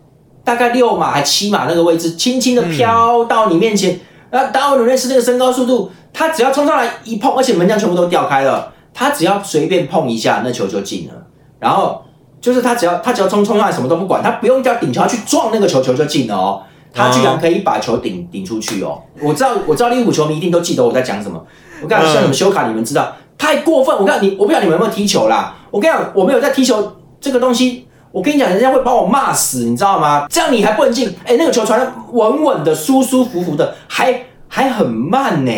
[0.44, 3.98] 大概六码还七码那个位置，轻轻的飘到你面前。
[4.30, 11.14] 那达尔努内斯那个身高速度，他只要冲上来一碰，而且门将全部都掉开了，他只要随便碰一下，那球就进了。
[11.58, 12.02] 然后
[12.40, 16.62] 就是他只要他只要冲冲上来什么都不管，他不用叫顶球，他去撞那个球，球就进了哦。
[16.92, 19.00] 他居然可以把球顶顶出去哦！
[19.20, 21.42] 我知道，我知道利物浦球迷一定都记得我在讲什么。
[21.82, 23.96] 我跟你讲，像你们修卡，你们知道太过分。
[23.96, 25.54] 我跟你，我不知道你们有没有踢球啦。
[25.70, 27.88] 我跟你讲，我没有在踢球这个东西。
[28.10, 30.26] 我跟你讲，人家会把我骂死，你知道吗？
[30.28, 31.08] 这样你还不能进？
[31.24, 35.50] 哎，那个球传的稳稳的、舒舒服服的，还还很慢呢。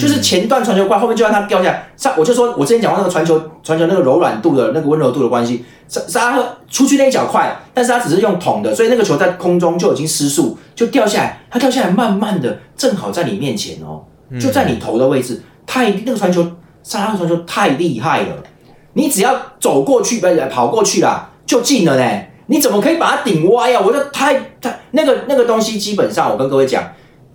[0.00, 1.86] 就是前段传球快，后面就让它掉下来。
[1.96, 11.40] 上我就说，我之前讲过那个传球传球那个柔软度的那个温柔度的关系，沙沙拉赫出去那一脚快，但是他只是用捅的，所以那个球在空中就已经失速，就掉下来。
[11.50, 14.04] 它掉下来慢慢的，正好在你面前哦，
[14.40, 15.42] 就在你头的位置。
[15.66, 16.46] 太那个传球，
[16.82, 18.42] 沙拉赫传球太厉害了，
[18.94, 22.22] 你只要走过去，不是跑过去啦，就进了呢。
[22.46, 23.82] 你怎么可以把它顶歪啊？
[23.84, 26.82] 我就太太那个那个东西，基本上我跟各位讲。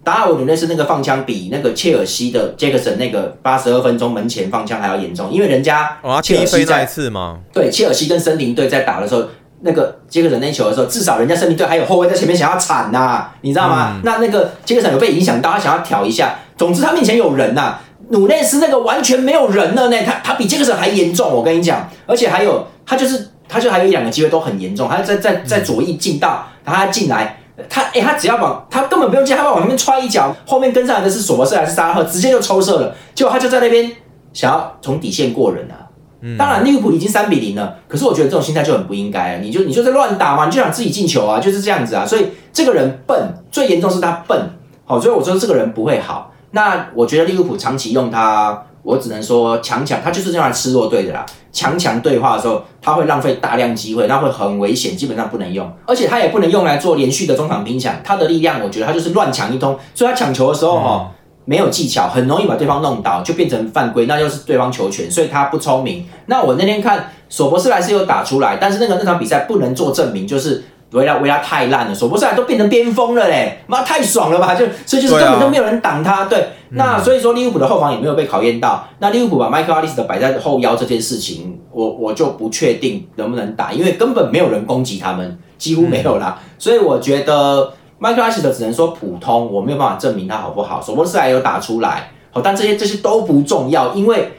[0.10, 9.24] 达尔文努内斯那个放枪比那个切尔西的杰克森那个八十二分钟门前放枪还要严重，因为人家切尔西在次嘛，对切尔西跟森林队在打的时候，
[9.62, 14.02] 那个杰克森那球的时候，至少人家森林队还有后卫在前面想要铲呐，你知道吗？
[14.04, 16.40] 那那个杰克森有被影响到，他想要挑一下。
[16.58, 17.76] 总之他面前有人呐，
[18.10, 27.36] 努内斯那个完全没有人了呢，他他比杰克森还严重，我跟你讲，而且还有他就是他就还有一两个机会都很严重，他在在在左翼进到，然后他进来。
[27.68, 32.96] 他哎，他只要往他根本不用接，他往那边踹一脚，后面跟上来的是索博斯还是沙拉赫，直接就抽射了。
[33.16, 33.92] 结果他就在那边
[34.34, 35.90] 想要从底线过人啊。
[36.38, 39.40] 当然利物浦已经三比零了，可是我觉得这种心态就很不应该啊。
[39.42, 42.06] 你就你就在乱打嘛，你就想自己进球啊，就是这样子啊。
[42.06, 44.50] 所以这个人笨，最严重是他笨。
[44.86, 46.34] 好，所以我说这个人不会好。
[46.52, 48.66] 那我觉得利物浦长期用他。
[48.90, 51.24] 我只能说强强，他就是这样吃弱队的啦。
[51.52, 55.72] 强强对话的时候，他会浪费大量机会，那会很危险，基本上不能用。
[55.86, 59.78] 而且他也不能用来做连续的中场拼抢，他的力量，我觉得他就是乱抢一通。
[59.94, 61.12] 所以他抢球的时候哈，
[61.46, 66.06] 没有技巧，很容易把对方弄倒，就变成犯规，那就是对方球权，所以他不聪明。
[66.26, 70.64] 那我那天看索博斯莱是有打出来，但是那个那场比赛不能做证明，就是。
[70.92, 74.56] 维拉维拉太烂了，索博斯莱都变成边锋了嘞，妈太爽了吧！
[74.56, 76.26] 就所以就是根本就没有人挡他。
[76.26, 78.88] 对，那所以说利物浦的后防也没有被考验到。
[78.98, 86.40] 那利物浦把麦克阿利斯的摆在后腰这件事情，我我就不确定能不能打，因为根本没有人攻击他们，几乎没有啦。
[86.58, 90.82] 所以我觉得麦克阿利斯的只能说普通，我没有办法证明他好不好。
[90.82, 94.32] 索博斯莱有打出来，好，但这些这些都不重要，因为。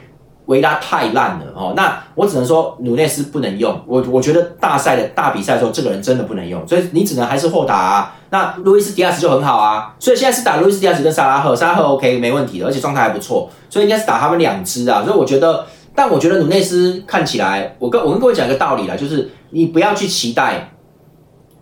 [0.47, 3.79] 维拉太烂了哦，那我只能说努内斯不能用。
[3.85, 8.15] 我我觉得大赛的大比赛的时候，这个人真的不能用，所以你只能还是后打啊。
[8.31, 15.03] 那路易斯迪亚斯就很好啊，所以现在是打路易斯迪亚斯跟萨拉赫，萨拉赫 OK 没问题的，而且状态还不错，所以应该是打他们两支啊。
[15.03, 20.71] 所以我觉得，但我觉得努内斯看起来，我跟我跟各位讲一个道理啦，就是你不要去期待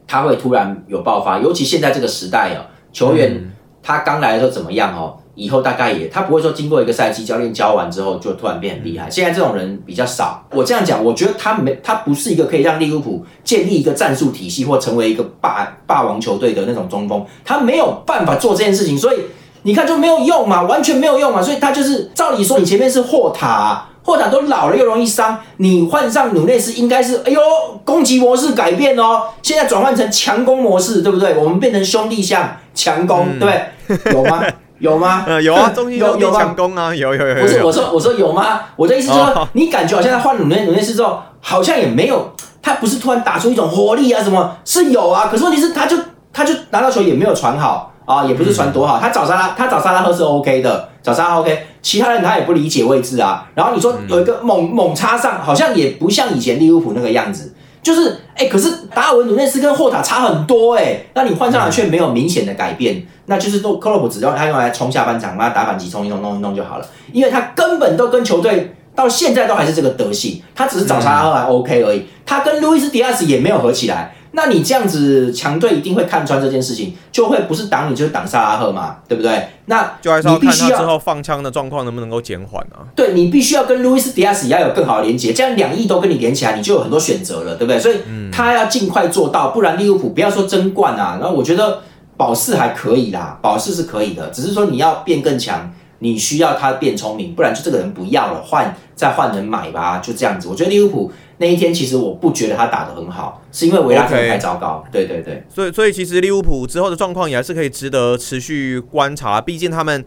[0.08, 3.52] 他会突然有爆发，尤其现在这个时代哦，球员
[3.84, 5.18] 他刚来的时候怎么样哦？
[5.40, 9.10] 以后大概也，他不会说经过一个赛季教练教完之后就突然变很厉害。
[9.10, 10.46] 现在这种人比较少。
[10.52, 18.98] 我这样讲，我觉得他没，他不是一个可以让利物浦建立一个战术体系或成为一个霸霸王球队的那种中锋，他没有办法做这件事情。
[18.98, 19.18] 所以
[19.64, 21.42] 你看就没有用嘛，完全没有用嘛。
[21.42, 27.40] 所以他就是照理说，你前面是霍塔，霍塔都老了又容易伤，你换上努内斯应该是，哎呦，
[27.86, 31.36] 攻击模式改变哦，现在转换成强攻模式，对不对？
[31.38, 33.64] 我们变成兄弟像强攻，对，
[34.12, 34.44] 有吗？
[34.80, 35.24] 有吗？
[35.28, 37.36] 呃，有啊，中有有强攻啊，有有有。
[37.36, 38.62] 不是我说，我说有吗？
[38.76, 44.56] 我的意思是说，你感觉好像他换努内努内斯之后，好像也没有，他不是突然打出一种活力啊什么？
[44.66, 45.98] 是有啊，可是问题是，他就
[46.34, 49.00] 他就拿到球也没有传好啊，也不是传多好。
[49.00, 53.46] 他找沙拉，他找沙拉赫是 OK 的，找沙拉 OK，其他人他也不理解位置啊。
[53.54, 57.54] 然后你说有一个猛猛插上，好像也不像以前利物浦那个样子。
[57.82, 74.14] 就是哎，可是达尔文努内斯跟霍塔差很多哎，那你换上来却没有明显的改变，那就是都克洛普只要他用来冲下半场，把他打反击冲一冲弄一弄就好了，因为他根本都跟球队到现在都还是这个德性，他只是找沙拉赫还 OK 而已，他跟路易斯迪亚斯也没有合起来。
[74.32, 79.50] 那你这样子，强队一定会看穿这件事情，就会不是挡你，就是挡萨拉赫嘛，对不对？
[79.66, 82.86] 那就还是要看他之后放枪的状况能不能够减缓啊？
[82.96, 87.80] 对你必须要跟路易斯迪亚斯要有更好的连接，这样两翼都跟你连起来，你就有很多选择了，对不对？
[87.80, 87.96] 所以
[88.32, 91.80] 他要尽快做到，不然利物浦不要说争冠啊，然后我觉得
[92.16, 100.48] 保四还可以啦，保四是可以的，只是说你要变更强，你需要他变聪明，不然就这个人不要了，换再换人买吧，就这样子。
[100.48, 101.12] 我觉得利物浦。
[101.42, 104.84] 那一天其实我不觉得他打的很好，是因为维拉真的太糟糕。
[104.92, 109.40] 对对对，所以所以其实利物浦之后的状况也还是可以值得持续观察。
[109.40, 110.04] 毕竟他们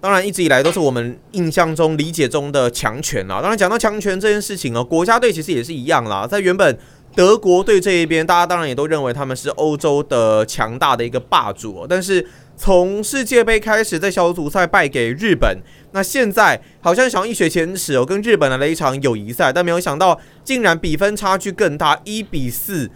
[0.00, 3.40] 当然一直以来都是我们印象中理解中的强权啊。
[3.40, 6.24] 当然讲到强权这件事情哦，国家队其实也是一样啦。
[6.24, 6.78] 在原本
[7.16, 12.24] 德国队这一边，大家当然也都认为他们是欧洲的强大的一个霸主，但是。
[12.56, 15.58] 从世界杯开始，在小组赛败给日本，
[15.92, 22.90] 那现在好像想一雪前耻哦，跟日本来了一场友谊赛，但没有想到竟然比分差距更大，一比四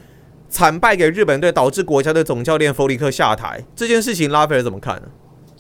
[0.49, 3.63] 惨败给日本队，导致国家队总教练弗里克下台。
[3.77, 5.03] 这件事情，拉斐尔怎么看呢？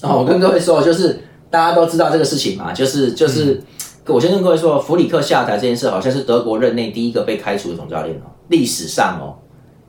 [0.00, 3.62] 哦，我跟各位说，就是大家都知道这个事情嘛，就是就是，
[4.06, 9.36] 我先跟各位说，弗里克下台这件事，好像是德国任内第一个被开除的总教练哦，历史上哦。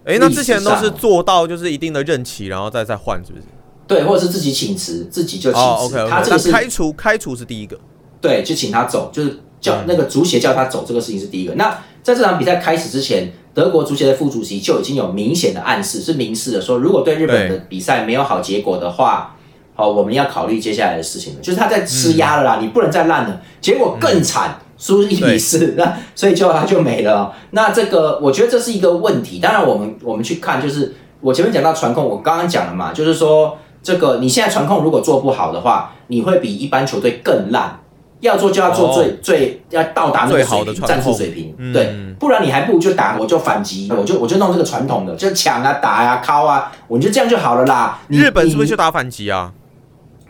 [0.04, 3.46] 哎，那之前都是做到就是一定的任期，然后再再换，是不是？
[3.92, 6.08] 对，或者是自己请辞，自己就请辞。
[6.10, 7.78] 他这个是开除，开除是第一个。
[8.22, 11.54] 对，就请他走，就是叫那个足协叫他走，这个事情是第一个。
[11.56, 19.36] 那在这场比赛开始之前，德国足协的副主席就已经有明显的暗示，是明示的说，如果对日本的比赛没有好结果的话，
[19.76, 21.42] 好，我们要考虑接下来的事情了。
[21.42, 23.42] 就是他在施压了啦，你不能再烂了。
[23.60, 27.34] 结果更惨，输一比四，那所以就他就没了。
[27.50, 29.40] 那这个我觉得这是一个问题。
[29.40, 33.58] 当然，我们我们去看，就是我前面讲到传控，我刚刚讲了嘛，就是说。
[33.84, 37.80] 这个你现在传控如果做不好的话，你会比一般球队更烂，
[38.20, 41.74] 要做就要做最、最要到达那个最好的水平战术水平，嗯。
[41.74, 48.00] 对，不然你还不如就打，我就反击，我就我就弄这个传统的，就抢啊打啊敲啊，我就这样就好了啦。
[48.08, 49.52] 你日本是不是就打反击啊？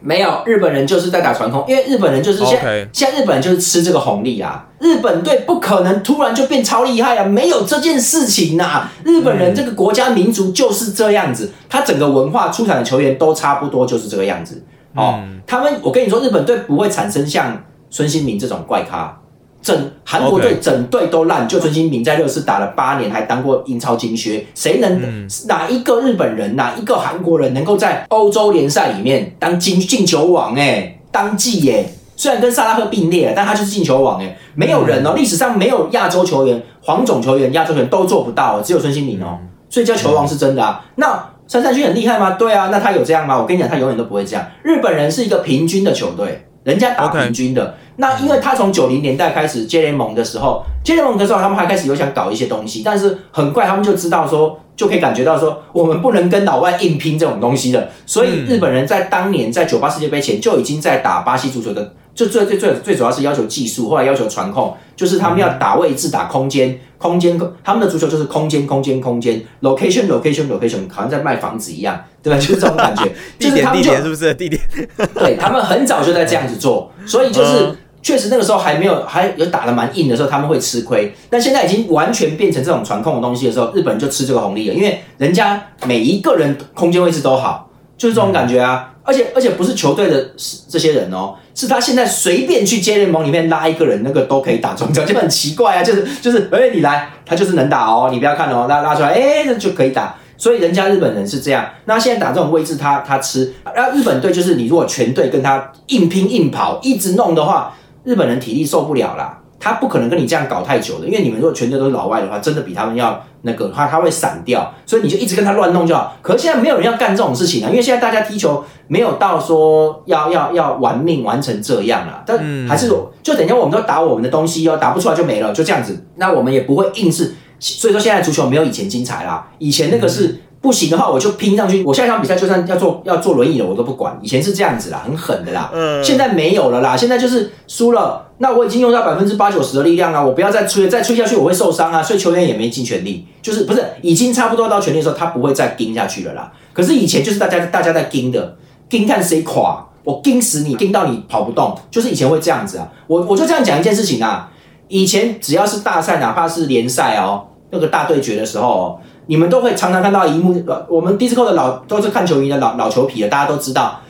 [0.02, 4.68] 没有，日本人就是在打传控，因为日本人就是现现在日本人就是吃这个红利啊。
[4.80, 14.64] 日本队不可能突然就变超厉害啊，没有这件事情呐、日本人这个国家民族就是这样子，他整个文化出产的球员都差不多就是这个样子。
[14.96, 19.16] 哦，嗯他们我跟你说，日本队不会产生像孙兴民这种怪咖。
[19.62, 24.46] 整韩国队整队都烂，就孙兴民在热刺打了八年，还当过英超金靴。
[24.56, 39.38] 谁能、嗯哪一个日本人，哪一个韩国人能够在欧洲联赛里面当进进球王、哎，当季耶、虽然跟萨拉赫并列，但他就是进球王哎、没有人哦，历史上没有亚洲球员、黄种球员、亚洲球员都做不到，只有孙兴民哦，
[39.70, 40.84] 所以叫球王是真的啊。
[40.96, 42.32] 那三三军很厉害吗？
[42.32, 43.40] 对啊，那他有这样吗？
[43.40, 44.44] 我跟你讲，他永远都不会这样。
[44.64, 47.76] 日本人是一个平均的球队，人家打平均的。
[48.02, 57.90] 那因为他从九零年代开始接联盟的时候，接联盟的时候，他们还开始有想搞一些东西，但是很快他们就知道说，就可以感觉到说，我们不能跟老外硬拼这种东西的。
[58.08, 72.40] 所以嗯日本人在当年在九八世界杯前就已经在打巴西足球的，就最最最最主要是要求技术，后来要求传控，就是他们要打位置、打空间、空间，他们的足球就是空间、空间、空间，location、location、location，好像在卖房子一样，对吧？
[72.40, 73.04] 就是这种感觉，
[73.38, 74.34] 地点地点是不是？
[74.34, 74.60] 地点
[75.14, 81.14] 对他们很早就在这样子做，所以就是嗯确实那个时候还没有还有打得蛮硬的时候，他们会吃亏。
[81.30, 88.88] 但现在已经完全变成这种传控的东西的时候，日本人就吃这个红利了，因为人家每一个人空间位置都好，就是这种感觉啊。
[89.04, 90.30] 而且而且不是球队的
[90.70, 95.84] 这些人哦，是他现在随便去接联盟里面拉一个人，那个都可以打中奖，就很奇怪啊。
[95.84, 100.16] 就是 就是，哎、你来，他就是能打哦，你不要看哦，拉拉出来，哎、这就可以打。
[100.38, 116.16] 所以人家日本人是这样，那现在打这种位置他他吃，然后日本队就是你如果全队跟他硬拼硬跑，一直弄的话，日本人体力受不了啦，他不可能跟你这样搞太久的，因为你们如果全队都是老外的话，真的比他们要那个，他他会散掉，所以你就一直跟他乱弄就好。
[116.22, 122.88] 可是现在没有人要干这种事情啊，因为现在大家踢球没有到说要要要玩命玩成这样啦，但嗯还是
[123.22, 126.06] 就等于我们都打我们的东西哦，打不出来就没了，就这样子。
[126.16, 130.42] 那我们也不会硬是，所以说现在足球没有以前精彩啦，以前那个是。
[130.62, 131.84] 不行的话，我就拼上去。
[131.84, 134.16] 我下一场比赛就算要坐要坐轮椅了，我都不管。
[134.22, 135.72] 以前是这样子啦，很狠的啦。
[135.74, 146.52] 嗯现在没有了啦，现在就是输了，那我已经用到百分之八九十的力量啊，我不要再吹，再吹下去我会受伤啊，所以球员也没尽全力，就是不是已经差不多到全力的时候，他不会再盯下去了啦。
[146.74, 148.56] 可是以前就是大家大家在盯的，
[148.88, 152.88] 盯看谁垮，我盯死你，盯到你跑不动，就是以前会这样子啊。
[153.08, 154.52] 我我就这样讲一件事情啊，
[154.88, 159.00] 以前只要是大赛，哪怕是联赛哦，那个大对决的时候哦。
[159.32, 164.02] 你们都会常常看到一幕，呃我们 Disco 的老都是看球迷的老老球皮了，大家都知道，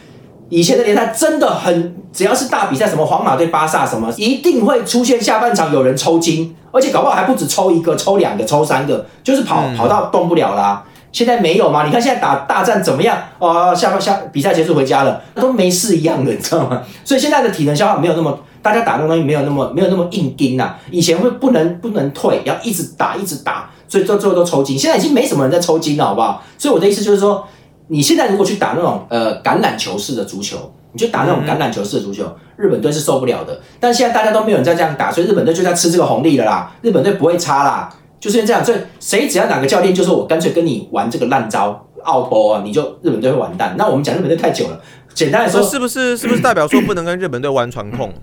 [0.49, 10.83] 以前的联赛真的很，只要是大比赛，什么皇马对巴萨什么，一定会出现下半场有人抽筋，而且搞不好还不止抽一个、抽两个、抽三个，就是跑、跑到动不了啦。
[11.11, 11.85] 现在没有嘛？
[11.85, 13.15] 你看现在打大战怎么样？
[13.37, 16.81] 哦，下半下比赛结束回家了，都没事一样的，你知道吗？
[17.05, 24.79] 所以现在的体能消耗没有那么，大家打那种东西没有那么没有那么硬盯呐、以前会不能不能退，要一直打一直打，所以最最后都抽筋。
[24.79, 26.41] 现在已经没什么人在抽筋了，好不好？
[26.57, 27.45] 所以我的意思就是说，
[27.89, 32.23] 你现在如果去打那种呃橄榄球式的足球，你就打那种橄榄球式的足球，
[32.55, 33.59] 日本队是受不了的。
[33.81, 36.73] 但现在大家都没有人在这样打，所以日本队就在吃这个红利了啦。
[36.81, 38.63] 日本队不会差啦，就是因为这样。
[38.63, 43.75] 所以谁只要哪个教练就说我干脆跟你玩这个烂招奥托啊，你就日本队会完蛋。
[43.77, 44.79] 那我们讲日本队太久了，
[45.13, 48.13] 简单来说，是不是是不是代表说不能跟日本队玩传控？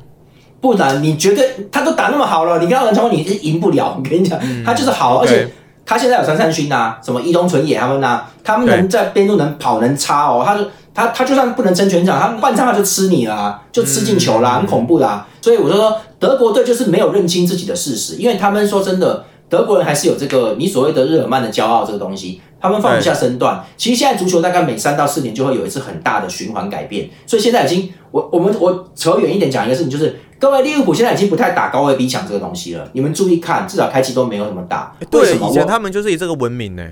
[0.61, 3.95] 不然你绝对他都打那么好了，你跟他玩传控你是赢不了。
[3.97, 5.49] 我跟你讲，他就是好，而且
[5.87, 23.65] 他现在有三三勋呐，什么伊东纯也他们呐、他们能在边路能跑能插哦，他就他他就算不能撑全场，他半场他就吃你啦、就吃进球啦，很恐怖啦、所以我就说德国队就是没有认清自己的事实，因为他们说真的，德国人还是有这个你所谓的日耳曼的骄傲这个东西，他们放不下身段。
[23.77, 34.95] 其实现在足球大概每三到四年就会有一次很大的循环改变，所以现在已经我我们我扯远一点讲一个事情，就是各位利物浦现在已经不太打高位逼抢这个东西了，你们注意看，至少开季都没有什么打。
[35.13, 35.47] 为什么？
[35.47, 36.83] 我以前他们就是以这个闻名呢。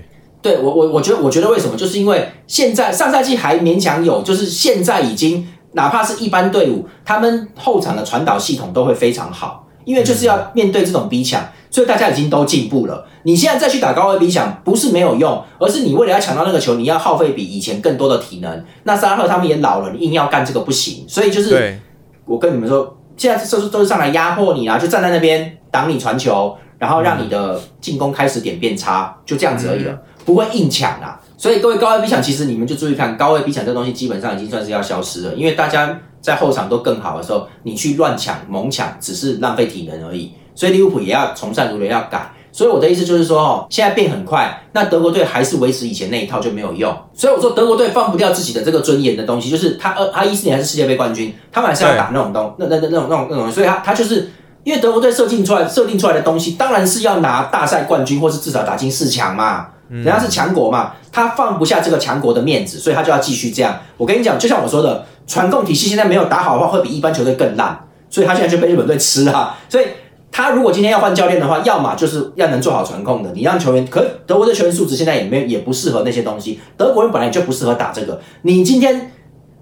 [0.41, 1.75] 对我我我觉得我觉得为什么？
[1.75, 11.41] 就是因为现在上赛季还勉强有，就是现在已经哪怕是一般队伍，他们后场的传导系统都会非常好，因为就是要面对这种逼抢，
[11.71, 13.05] 所以大家已经都进步了。
[13.23, 18.63] 你现在再去打高位逼抢，不是没有用，而是你为了要抢到那个球，你要耗费比以前更多的体能。
[18.83, 21.79] 那沙拉赫他们也老了，你硬要干这个不行，所以就是，
[22.25, 31.19] 我跟你们说，现在这是都是上来压迫你啊，就站在那边挡你传球，然后让你的进攻开始点变差，就这样子而已了，不会硬抢啊。
[31.35, 40.31] 所以各位高位逼抢，其实你们就注意看，高位逼抢这东西基本上已经算是要消失了，因为大家在后场都更好的时候，你去乱抢猛抢，只是浪费体能而已。
[40.53, 42.31] 所以利物浦也要从善如流，要改。
[42.57, 46.91] 所以我的意思就是说，哦，现在变很快，那德国队还是维持以前那一套就没有用。
[47.13, 54.31] 所以我说德国队放不掉自己的这个尊严的东西，就是他二他一四年还是世界杯冠军，他们还是要打那种东那那那那种那种那种，所以他他就是
[54.63, 59.67] 因为德国队设定出来设定出来的东西，当然是要拿大赛冠军，或是至少打进四强嘛。
[59.89, 63.77] 人家是强国嘛，他放不下这个强国的面子，所以他就要继续这样。
[63.97, 69.55] 我跟你讲，就像我说的，传控体系现在没有打好的话，会比一般球队更烂，所以他现在就被日本队吃了。
[69.69, 69.85] 所以
[70.31, 78.19] 他如果今天要换教练的话，要么就是要能做好传控的，你让球员，可德国的球员素质现在也没也不适合那些东西，德国人本来就不适合打这个。
[78.43, 79.11] 你今天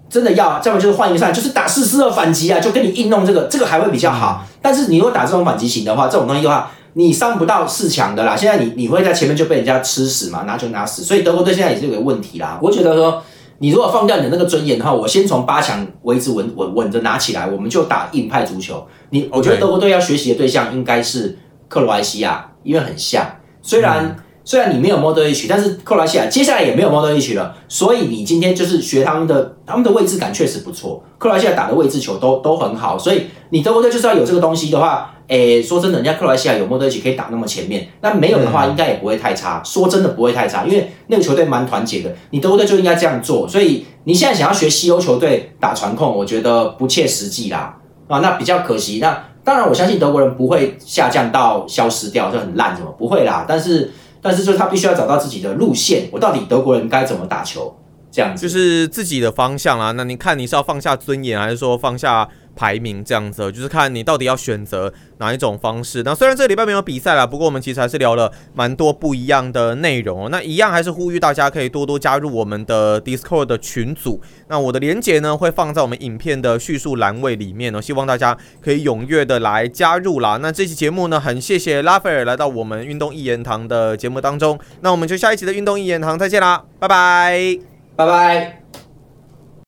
[0.10, 4.46] 真的要，要么就是换一个上，就是打四四二反击啊，就跟你硬弄这个，这个还会比较好。
[4.62, 6.72] 但是你如果打这种反击型的话，这种东西的话。
[6.98, 12.58] 你上不到四强的啦，现在你你会在前面就被人家吃死嘛，拿球拿死，所以德国队现在也是有个问题啦。
[12.62, 13.22] 我觉得说，
[13.60, 18.86] 你如果放掉你的那个尊严的话，我先从八强维持稳稳稳着拿起来，我们就打硬派足球。
[19.12, 21.38] 你我觉得德国队要学习的对象应该是
[21.68, 23.26] 克罗埃西亚，因为很像。
[23.62, 24.16] 虽然
[24.46, 31.04] 虽然你没有 Model H，但是克罗西亚接下来也没有 Model H 了，所以你今天就是学他们的，他们的位置感确实不错。
[31.18, 35.12] 克罗西亚打的位置球都都很好，所以你德国队就是要有这个东西的话。
[35.28, 39.60] 诶，说真的，人家克罗西亚有莫德奇可以打那么前面，那没有的话，应该也不会太差。
[39.66, 42.16] 说真的，不会太差，因为那个球队蛮团结的。
[42.30, 43.48] 你德国队就应该这样做。
[43.48, 47.76] 所以你现在想要学西欧球队打传控，我觉得不切实际啦。
[48.08, 49.00] 啊，那比较可惜。
[49.02, 53.46] 那当然，我相信德国人不会下降到消失掉，就很烂，什么不会啦。
[53.48, 53.92] 但是，
[54.26, 56.10] 但是就是他必须要找到自己的路线。
[56.12, 57.78] 我到底德国人该怎么打球？
[58.12, 59.92] 这样子就是自己的方向啦。
[59.92, 62.28] 那你看你是要放下尊严，还是说放下？
[62.56, 66.02] 排名这样子，就是看你到底要选择哪一种方式。
[66.04, 70.30] 那虽然这个礼拜没有比赛了，不过我们其实还是聊了蛮多不一样的内容。
[70.32, 74.22] 那一样还是呼吁大家可以多多加入我们的 Discord 的群组。
[74.48, 80.38] 那我的连接呢会放在我们影片的叙述栏位里面哦，希望大家可以踊跃的来加入啦。
[80.42, 84.58] 那这期节目呢，很谢谢拉斐尔来到我们运动一言堂的节目当中。
[84.82, 87.60] 那我们就下一期的运动一言堂再见啦，拜拜，
[87.96, 88.65] 拜拜。